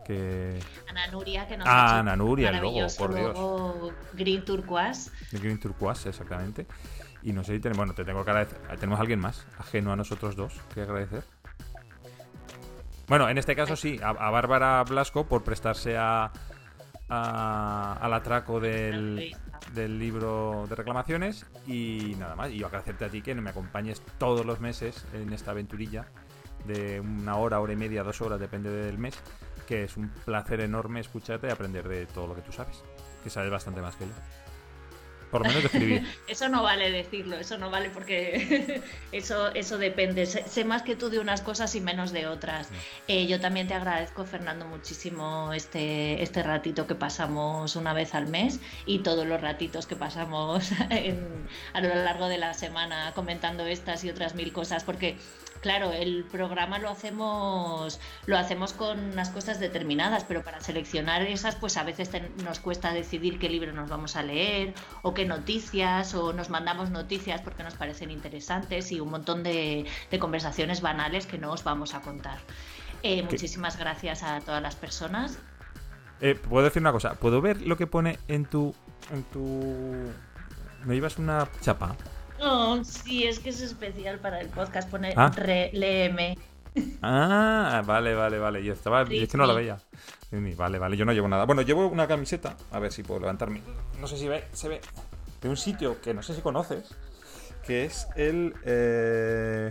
[0.05, 0.59] Que...
[0.89, 3.93] Ana Nuria, que nos ah, Ana Nuria, el logo, por Dios.
[4.15, 5.11] Green Turquoise.
[5.33, 6.67] Green Turquoise, exactamente.
[7.23, 8.59] Y no sé si tenemos, bueno, te tengo que agradecer.
[8.79, 11.25] ¿Tenemos alguien más ajeno a nosotros dos que agradecer?
[13.09, 16.33] Bueno, en este caso sí, a, Bárbara Blasco por prestarse a,
[17.09, 19.35] al atraco del,
[19.73, 22.51] del, libro de reclamaciones y nada más.
[22.51, 26.07] Y yo agradecerte a ti que me acompañes todos los meses en esta aventurilla
[26.66, 29.16] de una hora, hora y media, dos horas, depende del mes,
[29.66, 32.83] que es un placer enorme escucharte y aprender de todo lo que tú sabes,
[33.23, 34.12] que sabes bastante más que yo.
[35.31, 36.07] Por menos escribir.
[36.28, 38.82] eso no vale decirlo, eso no vale porque
[39.12, 40.27] eso, eso depende.
[40.27, 42.69] Sé, más que tú de unas cosas y menos de otras.
[43.09, 48.28] Eh, yo también te agradezco, Fernando, muchísimo este, este ratito que pasamos una vez al
[48.28, 50.70] mes y todos los ratitos que pasamos
[51.73, 55.16] a lo largo de la semana comentando estas y otras mil cosas, porque
[55.61, 61.57] claro, el programa lo hacemos, lo hacemos con unas cosas determinadas, pero para seleccionar esas,
[61.57, 62.11] pues a veces
[62.45, 66.91] nos cuesta decidir qué libro nos vamos a leer, o qué noticias, o nos mandamos
[66.91, 69.87] noticias porque nos parecen interesantes y un montón de,
[70.19, 72.39] conversaciones banales que no os vamos a contar.
[73.03, 75.39] Eh, muchísimas gracias a todas las personas.
[76.20, 78.74] Eh, Puedo decir una cosa, ¿puedo ver lo que pone en tu.
[79.12, 80.11] en tu.
[80.85, 81.97] ¿Me llevas una chapa?
[82.41, 84.91] Oh, sí, es que es especial para el podcast.
[84.91, 85.31] Pone ah.
[85.35, 86.37] re, léeme.
[87.03, 88.63] Ah, vale, vale, vale.
[88.63, 89.03] Yo estaba.
[89.03, 89.79] Es que no lo veía.
[90.57, 91.45] Vale, vale, yo no llevo nada.
[91.45, 92.57] Bueno, llevo una camiseta.
[92.73, 93.63] A ver si puedo levantarme.
[94.01, 94.81] No sé si ve, se ve.
[95.41, 96.95] De un sitio que no sé si conoces.
[97.65, 98.55] Que es el.
[98.65, 99.71] Eh,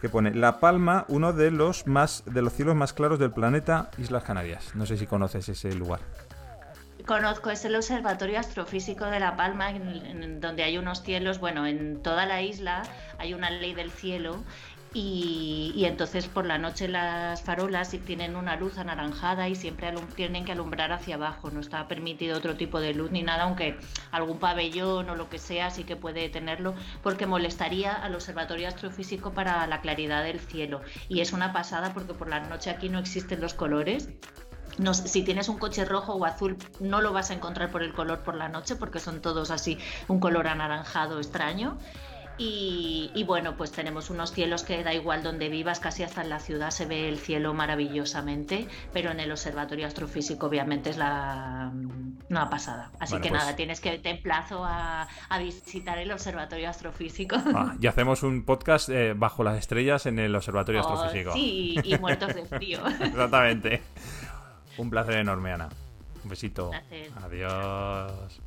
[0.00, 3.90] que pone La Palma, uno de los más de los cielos más claros del planeta,
[3.98, 4.74] Islas Canarias.
[4.74, 6.00] No sé si conoces ese lugar.
[7.06, 9.72] Conozco, es el Observatorio Astrofísico de La Palma,
[10.40, 12.82] donde hay unos cielos, bueno, en toda la isla
[13.18, 14.42] hay una ley del cielo
[14.92, 20.50] y, entonces por la noche las farolas tienen una luz anaranjada y siempre tienen que
[20.50, 23.78] alumbrar hacia abajo, no está permitido otro tipo de luz ni nada, aunque
[24.10, 26.74] algún pabellón o lo que sea sí que puede tenerlo,
[27.04, 30.80] porque molestaría al Observatorio Astrofísico para la claridad del cielo.
[31.08, 34.08] Y es una pasada porque por la noche aquí no existen los colores
[34.78, 37.92] no, si tienes un coche rojo o azul, no lo vas a encontrar por el
[37.92, 39.78] color por la noche, porque son todos así,
[40.08, 41.78] un color anaranjado extraño.
[42.38, 46.38] Y, bueno, pues tenemos unos cielos que da igual donde vivas, casi hasta en la
[46.38, 51.72] ciudad se ve el cielo maravillosamente, pero en el Observatorio Astrofísico obviamente es la
[52.28, 52.90] una pasada.
[52.98, 55.08] Así que pues nada, tienes que te emplazo a,
[55.38, 57.36] visitar el Observatorio Astrofísico.
[57.54, 61.32] Ah, y hacemos un podcast eh, bajo las estrellas en el Observatorio oh, Astrofísico.
[61.32, 62.80] Sí, y muertos de frío.
[63.00, 63.82] Exactamente.
[64.78, 65.68] Un placer enorme, Ana.
[66.24, 66.70] Un besito.
[67.22, 68.40] Adiós.